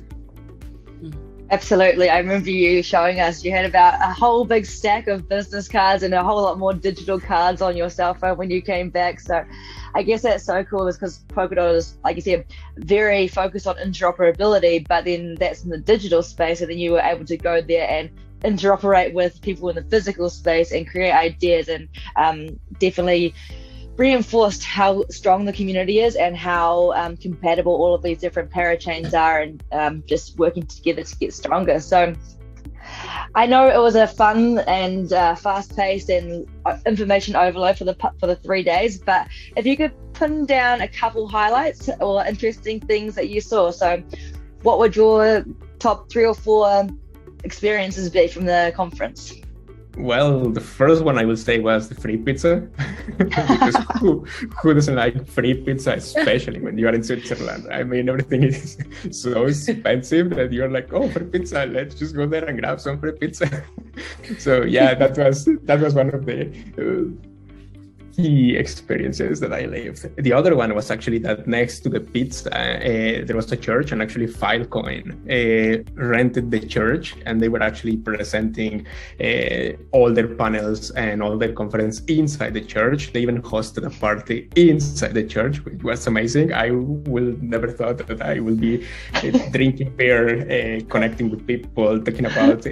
Absolutely. 1.51 2.09
I 2.09 2.19
remember 2.19 2.51
you 2.51 2.83
showing 2.83 3.19
us 3.19 3.43
you 3.43 3.49
had 3.49 3.65
about 3.65 3.95
a 3.95 4.13
whole 4.13 4.45
big 4.45 4.67
stack 4.67 5.07
of 5.07 5.27
business 5.27 5.67
cards 5.67 6.03
and 6.03 6.13
a 6.13 6.23
whole 6.23 6.43
lot 6.43 6.59
more 6.59 6.73
digital 6.73 7.19
cards 7.19 7.59
on 7.59 7.75
your 7.75 7.89
cell 7.89 8.13
phone 8.13 8.37
when 8.37 8.51
you 8.51 8.61
came 8.61 8.91
back. 8.91 9.19
So 9.19 9.43
I 9.95 10.03
guess 10.03 10.21
that's 10.21 10.45
so 10.45 10.63
cool 10.63 10.87
is 10.87 10.97
because 10.97 11.19
Polkadot 11.29 11.73
is, 11.73 11.97
like 12.03 12.17
you 12.17 12.21
said, 12.21 12.45
very 12.77 13.27
focused 13.27 13.65
on 13.65 13.77
interoperability, 13.77 14.87
but 14.87 15.05
then 15.05 15.35
that's 15.39 15.63
in 15.63 15.71
the 15.71 15.79
digital 15.79 16.21
space. 16.21 16.61
And 16.61 16.69
then 16.69 16.77
you 16.77 16.91
were 16.91 17.01
able 17.01 17.25
to 17.25 17.37
go 17.37 17.61
there 17.61 17.89
and 17.89 18.11
interoperate 18.41 19.13
with 19.13 19.41
people 19.41 19.69
in 19.69 19.75
the 19.75 19.83
physical 19.83 20.29
space 20.29 20.71
and 20.71 20.87
create 20.87 21.11
ideas 21.11 21.67
and 21.67 21.89
um, 22.15 22.59
definitely 22.77 23.33
reinforced 23.99 24.63
how 24.63 25.03
strong 25.09 25.43
the 25.43 25.51
community 25.51 25.99
is 25.99 26.15
and 26.15 26.35
how 26.35 26.93
um, 26.93 27.17
compatible 27.17 27.73
all 27.73 27.93
of 27.93 28.01
these 28.01 28.17
different 28.17 28.49
parachains 28.49 29.13
are 29.13 29.41
and 29.41 29.61
um, 29.73 30.03
just 30.07 30.37
working 30.39 30.65
together 30.65 31.03
to 31.03 31.15
get 31.17 31.33
stronger. 31.33 31.81
So 31.81 32.15
I 33.35 33.45
know 33.45 33.67
it 33.67 33.77
was 33.77 33.95
a 33.95 34.07
fun 34.07 34.59
and 34.59 35.11
uh, 35.11 35.35
fast-paced 35.35 36.09
and 36.09 36.47
uh, 36.65 36.77
information 36.85 37.35
overload 37.35 37.77
for 37.77 37.83
the 37.83 37.95
for 38.19 38.27
the 38.27 38.37
three 38.37 38.63
days. 38.63 38.97
But 38.97 39.27
if 39.57 39.65
you 39.65 39.75
could 39.75 39.91
pin 40.13 40.45
down 40.45 40.79
a 40.79 40.87
couple 40.87 41.27
highlights 41.27 41.89
or 41.99 42.25
interesting 42.25 42.79
things 42.79 43.15
that 43.15 43.27
you 43.27 43.41
saw, 43.41 43.69
so 43.69 44.01
what 44.63 44.79
would 44.79 44.95
your 44.95 45.45
top 45.77 46.09
three 46.09 46.25
or 46.25 46.33
four 46.33 46.87
experiences 47.43 48.09
be 48.09 48.29
from 48.29 48.45
the 48.45 48.71
conference? 48.75 49.33
Well, 49.99 50.49
the 50.49 50.61
first 50.61 51.03
one 51.03 51.17
I 51.17 51.25
would 51.25 51.39
say 51.39 51.59
was 51.59 51.89
the 51.89 51.95
free 51.95 52.15
pizza. 52.15 52.65
because 53.17 53.75
who, 53.99 54.25
who 54.61 54.73
doesn't 54.73 54.95
like 54.95 55.27
free 55.27 55.53
pizza, 55.53 55.93
especially 55.93 56.61
when 56.61 56.77
you 56.77 56.87
are 56.87 56.93
in 56.93 57.03
Switzerland? 57.03 57.67
I 57.69 57.83
mean, 57.83 58.07
everything 58.07 58.43
is 58.43 58.77
so 59.11 59.45
expensive 59.45 60.29
that 60.31 60.53
you're 60.53 60.69
like, 60.69 60.93
oh, 60.93 61.09
free 61.09 61.25
pizza, 61.25 61.65
let's 61.65 61.95
just 61.95 62.15
go 62.15 62.25
there 62.25 62.45
and 62.45 62.59
grab 62.61 62.79
some 62.79 62.97
free 62.97 63.11
pizza. 63.11 63.65
so 64.39 64.61
yeah, 64.61 64.93
that 64.93 65.17
was 65.17 65.49
that 65.63 65.81
was 65.81 65.93
one 65.93 66.09
of 66.11 66.25
the 66.25 66.47
uh, 66.79 67.28
key 68.21 68.57
experiences 68.57 69.39
that 69.39 69.53
I 69.53 69.65
lived. 69.65 70.01
The 70.17 70.33
other 70.33 70.55
one 70.55 70.75
was 70.75 70.91
actually 70.91 71.19
that 71.19 71.47
next 71.47 71.79
to 71.81 71.89
the 71.89 72.01
pizza, 72.01 72.49
uh, 72.49 73.25
there 73.25 73.35
was 73.35 73.51
a 73.51 73.57
church, 73.57 73.91
and 73.91 74.01
actually 74.01 74.27
Filecoin 74.27 75.05
uh, 75.37 75.83
rented 75.95 76.51
the 76.51 76.59
church, 76.59 77.15
and 77.25 77.39
they 77.41 77.49
were 77.49 77.63
actually 77.63 77.97
presenting 77.97 78.85
uh, 79.21 79.69
all 79.91 80.13
their 80.13 80.27
panels 80.27 80.91
and 80.91 81.23
all 81.23 81.37
their 81.37 81.53
conference 81.53 82.01
inside 82.05 82.53
the 82.53 82.65
church. 82.75 83.13
They 83.13 83.21
even 83.21 83.41
hosted 83.41 83.85
a 83.85 83.93
party 84.05 84.49
inside 84.55 85.13
the 85.13 85.23
church, 85.23 85.63
which 85.65 85.81
was 85.83 86.05
amazing. 86.07 86.53
I 86.53 86.71
will 86.71 87.31
never 87.41 87.69
thought 87.71 87.97
that 87.99 88.21
I 88.21 88.39
will 88.39 88.55
be 88.55 88.85
drinking 89.51 89.95
beer, 89.95 90.81
connecting 90.89 91.29
with 91.29 91.45
people, 91.47 92.01
talking 92.01 92.25
about 92.25 92.63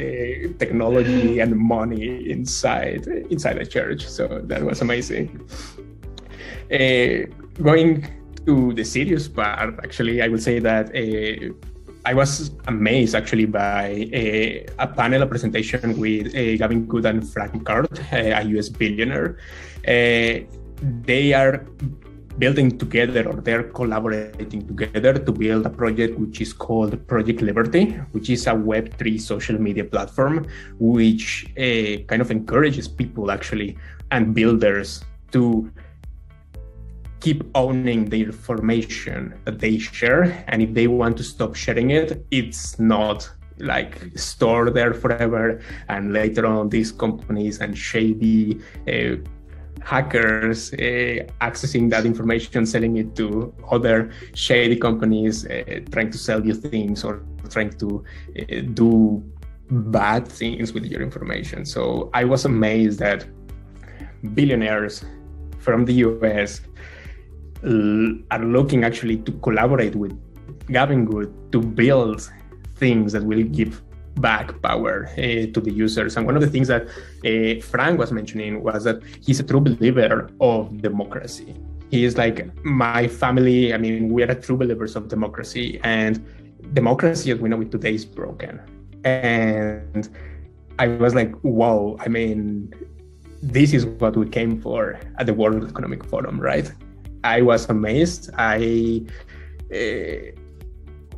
technology 0.63 1.39
and 1.39 1.55
money 1.55 2.29
inside 2.29 3.07
inside 3.29 3.57
the 3.59 3.65
church. 3.65 4.07
So 4.07 4.41
that 4.43 4.63
was 4.63 4.81
amazing. 4.81 5.36
Uh, 6.71 7.25
going 7.61 8.05
to 8.45 8.73
the 8.73 8.83
serious 8.83 9.27
part, 9.27 9.79
actually, 9.83 10.21
I 10.21 10.27
will 10.27 10.39
say 10.39 10.59
that 10.59 10.95
uh, 10.95 11.53
I 12.05 12.13
was 12.13 12.51
amazed 12.67 13.15
actually 13.15 13.45
by 13.45 14.07
a, 14.13 14.65
a 14.79 14.87
panel, 14.87 15.21
a 15.23 15.27
presentation 15.27 15.99
with 15.99 16.27
uh, 16.27 16.55
Gavin 16.57 16.87
Wood 16.87 17.05
and 17.05 17.27
Frank 17.27 17.53
McCourt, 17.53 17.99
a 18.11 18.43
US 18.57 18.69
billionaire. 18.69 19.37
they 21.05 21.33
are 21.33 21.65
building 22.37 22.77
together 22.77 23.27
or 23.27 23.41
they're 23.41 23.63
collaborating 23.63 24.65
together 24.67 25.13
to 25.13 25.31
build 25.31 25.65
a 25.65 25.69
project 25.69 26.17
which 26.19 26.39
is 26.39 26.53
called 26.53 26.95
Project 27.07 27.41
Liberty, 27.41 27.85
which 28.11 28.29
is 28.29 28.45
a 28.47 28.51
Web3 28.51 29.19
social 29.19 29.59
media 29.59 29.83
platform 29.83 30.45
which 30.79 31.47
uh, 31.57 32.03
kind 32.07 32.21
of 32.21 32.29
encourages 32.31 32.87
people 32.87 33.31
actually 33.31 33.77
and 34.11 34.33
builders 34.33 35.03
to 35.31 35.71
keep 37.19 37.43
owning 37.55 38.05
the 38.05 38.21
information 38.21 39.33
that 39.45 39.59
they 39.59 39.77
share. 39.77 40.45
And 40.47 40.61
if 40.61 40.73
they 40.73 40.87
want 40.87 41.17
to 41.17 41.23
stop 41.23 41.55
sharing 41.55 41.91
it 41.91 42.25
it's 42.31 42.79
not 42.79 43.29
like 43.59 44.11
stored 44.15 44.73
there 44.73 44.93
forever. 44.93 45.61
And 45.89 46.13
later 46.13 46.45
on 46.45 46.69
these 46.69 46.91
companies 46.91 47.59
and 47.59 47.77
shady 47.77 48.61
uh, 48.87 49.15
hackers 49.81 50.73
uh, 50.73 51.25
accessing 51.41 51.89
that 51.89 52.05
information 52.05 52.65
selling 52.65 52.97
it 52.97 53.15
to 53.15 53.53
other 53.71 54.11
shady 54.33 54.75
companies 54.75 55.45
uh, 55.45 55.79
trying 55.91 56.11
to 56.11 56.17
sell 56.17 56.45
you 56.45 56.53
things 56.53 57.03
or 57.03 57.23
trying 57.49 57.71
to 57.79 58.03
uh, 58.39 58.61
do 58.73 59.23
bad 59.69 60.27
things 60.27 60.73
with 60.73 60.85
your 60.85 61.01
information. 61.01 61.65
So 61.65 62.09
i 62.13 62.23
was 62.23 62.45
amazed 62.45 62.99
that 62.99 63.25
billionaires 64.33 65.05
from 65.67 65.83
the 65.83 65.95
US 66.07 66.61
are 68.35 68.43
looking 68.57 68.81
actually 68.89 69.17
to 69.27 69.31
collaborate 69.45 69.95
with 70.03 70.13
Gavin 70.75 71.01
Wood 71.09 71.29
to 71.51 71.59
build 71.61 72.19
things 72.75 73.11
that 73.11 73.23
will 73.31 73.43
give 73.59 73.81
back 74.27 74.47
power 74.61 74.95
uh, 75.17 75.45
to 75.53 75.59
the 75.67 75.73
users. 75.85 76.15
And 76.15 76.25
one 76.25 76.35
of 76.37 76.41
the 76.41 76.51
things 76.55 76.69
that 76.73 76.83
uh, 77.31 77.61
Frank 77.71 77.99
was 77.99 78.11
mentioning 78.19 78.63
was 78.63 78.85
that 78.85 78.97
he's 79.25 79.39
a 79.41 79.43
true 79.43 79.59
believer 79.59 80.29
of 80.39 80.81
democracy. 80.81 81.53
He 81.91 82.05
is 82.05 82.17
like 82.17 82.37
my 82.63 83.07
family. 83.07 83.73
I 83.73 83.77
mean, 83.77 84.09
we 84.15 84.23
are 84.23 84.33
true 84.35 84.57
believers 84.63 84.95
of 84.95 85.09
democracy, 85.09 85.79
and 85.83 86.13
democracy 86.73 87.31
as 87.31 87.39
we 87.39 87.49
know 87.49 87.61
it 87.61 87.71
today 87.71 87.95
is 87.95 88.05
broken. 88.05 88.53
And 89.03 90.09
I 90.79 90.87
was 90.87 91.13
like, 91.15 91.33
whoa! 91.41 91.97
I 92.05 92.07
mean, 92.07 92.73
this 93.41 93.73
is 93.73 93.85
what 93.85 94.15
we 94.17 94.27
came 94.27 94.61
for 94.61 94.99
at 95.17 95.25
the 95.25 95.33
World 95.33 95.63
Economic 95.69 96.03
Forum, 96.05 96.39
right? 96.39 96.71
I 97.23 97.41
was 97.41 97.69
amazed. 97.69 98.31
I 98.37 99.03
uh, 99.73 100.31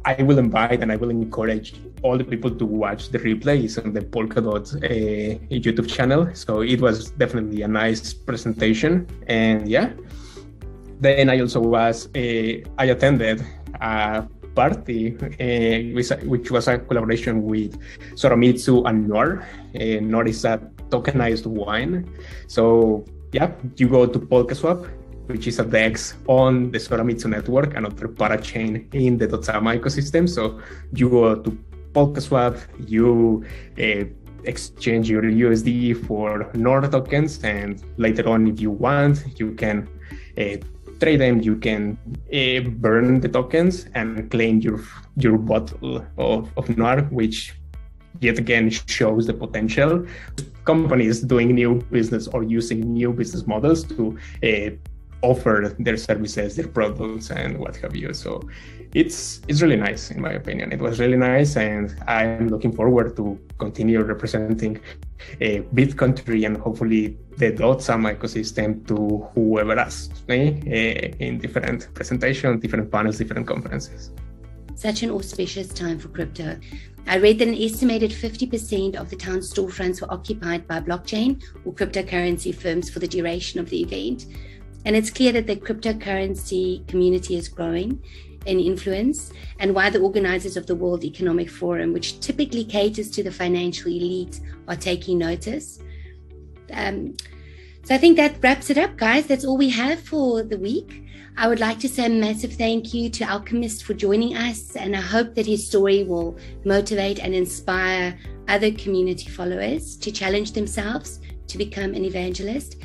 I 0.06 0.24
will 0.24 0.40
invite 0.40 0.82
and 0.82 0.92
I 0.92 0.96
will 0.96 1.10
encourage 1.10 1.76
all 2.02 2.18
the 2.18 2.24
people 2.24 2.50
to 2.50 2.66
watch 2.66 3.10
the 3.10 3.20
replays 3.20 3.84
on 3.84 3.94
the 3.94 4.02
Polkadot 4.02 4.76
uh, 4.76 5.40
YouTube 5.52 5.90
channel. 5.90 6.30
So 6.34 6.62
it 6.62 6.80
was 6.82 7.12
definitely 7.12 7.62
a 7.64 7.68
nice 7.68 8.14
presentation. 8.14 9.08
And 9.28 9.68
yeah, 9.68 9.92
then 11.00 11.30
I 11.30 11.40
also 11.42 11.60
was, 11.60 12.08
uh, 12.16 12.64
I 12.78 12.86
attended 12.86 13.46
a 13.82 14.26
party, 14.56 15.16
uh, 15.20 15.94
which 16.26 16.50
was 16.50 16.68
a 16.68 16.80
collaboration 16.80 17.44
with 17.44 17.78
Soramitsu 18.16 18.88
and 18.88 19.08
Noir. 19.08 19.46
Uh, 19.76 20.00
Noir 20.02 20.28
is 20.28 20.46
a 20.46 20.62
tokenized 20.90 21.46
wine. 21.46 22.10
So 22.48 23.06
yeah, 23.32 23.52
you 23.78 23.88
go 23.88 24.06
to 24.06 24.20
PolkaSwap, 24.20 24.90
which 25.28 25.48
is 25.48 25.60
a 25.60 25.66
DEX 25.66 26.16
on 26.28 26.72
the 26.72 26.80
Soramitsu 26.80 27.28
network, 27.28 27.76
another 27.76 28.08
parachain 28.08 28.92
in 28.94 29.18
the 29.18 29.28
Dotsama 29.28 29.80
ecosystem. 29.80 30.28
So 30.28 30.60
you 30.94 31.10
go 31.10 31.36
to 31.36 31.58
PolkaSwap, 31.94 32.60
you 32.88 33.46
uh, 33.80 34.06
exchange 34.46 35.10
your 35.10 35.24
USD 35.24 36.06
for 36.06 36.50
Noir 36.54 36.88
tokens, 36.90 37.44
and 37.44 37.84
later 37.98 38.28
on, 38.30 38.48
if 38.48 38.60
you 38.60 38.72
want, 38.72 39.24
you 39.40 39.54
can 39.54 39.88
uh, 40.38 40.58
trade 41.00 41.22
them. 41.22 41.42
You 41.42 41.56
can 41.58 41.98
uh, 42.34 42.70
burn 42.70 43.22
the 43.22 43.30
tokens 43.30 43.88
and 43.94 44.30
claim 44.32 44.60
your 44.60 44.80
your 45.18 45.38
bottle 45.38 46.06
of, 46.18 46.50
of 46.58 46.78
Noir, 46.78 47.02
which 47.12 47.54
yet 48.22 48.38
again 48.38 48.70
shows 48.70 49.28
the 49.28 49.34
potential 49.34 50.06
companies 50.66 51.22
doing 51.22 51.56
new 51.56 51.76
business 51.92 52.28
or 52.28 52.44
using 52.44 52.80
new 52.94 53.12
business 53.12 53.48
models 53.48 53.84
to 53.84 54.18
uh, 54.44 54.70
offer 55.22 55.76
their 55.80 55.98
services, 55.98 56.56
their 56.56 56.68
products, 56.68 57.30
and 57.30 57.58
what 57.58 57.76
have 57.78 57.96
you. 57.96 58.14
So 58.14 58.42
it's 58.94 59.42
it's 59.48 59.62
really 59.62 59.76
nice 59.76 60.12
in 60.12 60.22
my 60.22 60.34
opinion. 60.42 60.72
It 60.72 60.80
was 60.80 61.00
really 61.00 61.18
nice, 61.18 61.58
and 61.58 61.96
I'm 62.08 62.48
looking 62.50 62.72
forward 62.72 63.16
to 63.18 63.40
continue 63.58 64.02
representing 64.02 64.80
a 65.42 65.62
BitCountry 65.76 66.46
and 66.46 66.56
hopefully 66.58 67.18
the 67.38 67.52
Dotsama 67.52 68.16
ecosystem 68.16 68.88
to 68.88 69.28
whoever 69.34 69.78
asks 69.78 70.24
me 70.28 70.40
uh, 70.66 71.26
in 71.26 71.38
different 71.40 71.94
presentations, 71.94 72.62
different 72.62 72.90
panels, 72.92 73.18
different 73.18 73.46
conferences. 73.46 74.12
Such 74.80 75.04
an 75.04 75.12
auspicious 75.12 75.68
time 75.68 76.00
for 76.00 76.08
crypto. 76.08 76.58
I 77.06 77.18
read 77.18 77.38
that 77.40 77.50
an 77.50 77.62
estimated 77.62 78.12
50% 78.12 78.96
of 78.96 79.10
the 79.10 79.18
town's 79.18 79.54
storefronts 79.54 80.00
were 80.00 80.10
occupied 80.10 80.70
by 80.70 80.80
blockchain 80.80 81.44
or 81.66 81.74
cryptocurrency 81.74 82.56
firms 82.56 82.90
for 82.90 83.00
the 83.00 83.08
duration 83.08 83.60
of 83.60 83.70
the 83.70 83.82
event. 83.82 84.28
And 84.86 84.96
it's 84.96 85.10
clear 85.10 85.34
that 85.34 85.48
the 85.48 85.58
cryptocurrency 85.58 86.88
community 86.88 87.36
is 87.36 87.50
growing 87.50 88.02
in 88.46 88.58
influence 88.62 89.34
and 89.60 89.76
why 89.76 89.90
the 89.90 90.00
organizers 90.00 90.56
of 90.56 90.66
the 90.66 90.76
World 90.76 91.04
Economic 91.04 91.50
Forum, 91.50 91.92
which 91.92 92.22
typically 92.22 92.64
caters 92.64 93.12
to 93.12 93.22
the 93.22 93.34
financial 93.34 93.92
elite, 93.92 94.40
are 94.70 94.78
taking 94.78 95.18
notice. 95.18 95.80
Um, 96.72 97.18
so 97.84 97.96
I 97.96 97.98
think 97.98 98.16
that 98.16 98.42
wraps 98.42 98.70
it 98.70 98.78
up, 98.78 98.96
guys. 98.96 99.28
That's 99.28 99.44
all 99.44 99.58
we 99.58 99.72
have 99.72 100.00
for 100.00 100.42
the 100.42 100.58
week. 100.58 101.04
I 101.40 101.48
would 101.48 101.62
like 101.62 101.80
to 101.80 101.88
say 101.88 102.06
a 102.06 102.10
massive 102.10 102.52
thank 102.52 102.94
you 102.94 103.10
to 103.12 103.24
Alchemist 103.24 103.86
for 103.86 103.94
joining 103.94 104.36
us, 104.36 104.76
and 104.76 104.94
I 104.94 105.00
hope 105.00 105.36
that 105.36 105.46
his 105.46 105.66
story 105.66 106.04
will 106.04 106.38
motivate 106.66 107.20
and 107.20 107.34
inspire 107.34 108.20
other 108.50 108.74
community 108.74 109.30
followers 109.30 109.96
to 110.00 110.12
challenge 110.12 110.52
themselves 110.52 111.22
to 111.48 111.58
become 111.58 111.94
an 111.94 112.04
evangelist. 112.04 112.76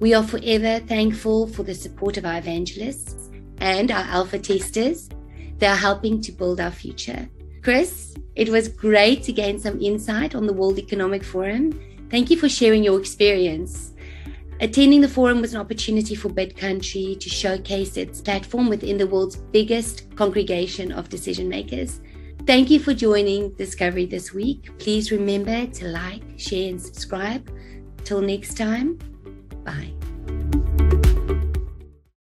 We 0.00 0.14
are 0.14 0.22
forever 0.22 0.82
thankful 0.86 1.48
for 1.48 1.64
the 1.64 1.74
support 1.74 2.16
of 2.16 2.24
our 2.24 2.38
evangelists 2.38 3.28
and 3.58 3.90
our 3.90 4.04
alpha 4.04 4.38
testers. 4.38 5.10
They 5.58 5.66
are 5.66 5.76
helping 5.76 6.22
to 6.22 6.32
build 6.32 6.60
our 6.60 6.70
future. 6.70 7.28
Chris, 7.60 8.14
it 8.36 8.48
was 8.48 8.68
great 8.68 9.22
to 9.24 9.34
gain 9.34 9.58
some 9.58 9.82
insight 9.82 10.34
on 10.34 10.46
the 10.46 10.54
World 10.54 10.78
Economic 10.78 11.22
Forum. 11.22 11.78
Thank 12.08 12.30
you 12.30 12.38
for 12.38 12.48
sharing 12.48 12.82
your 12.82 12.98
experience. 12.98 13.92
Attending 14.60 15.00
the 15.00 15.08
forum 15.08 15.40
was 15.40 15.54
an 15.54 15.60
opportunity 15.60 16.14
for 16.14 16.28
BitCountry 16.28 17.20
to 17.20 17.28
showcase 17.28 17.96
its 17.96 18.20
platform 18.20 18.68
within 18.68 18.98
the 18.98 19.06
world's 19.06 19.36
biggest 19.36 20.14
congregation 20.16 20.92
of 20.92 21.08
decision 21.08 21.48
makers. 21.48 22.00
Thank 22.46 22.70
you 22.70 22.80
for 22.80 22.94
joining 22.94 23.54
Discovery 23.54 24.06
this 24.06 24.32
week. 24.32 24.70
Please 24.78 25.12
remember 25.12 25.66
to 25.66 25.88
like, 25.88 26.22
share, 26.36 26.70
and 26.70 26.80
subscribe. 26.80 27.48
Till 28.04 28.22
next 28.22 28.56
time, 28.56 28.98
Bye. 29.68 30.57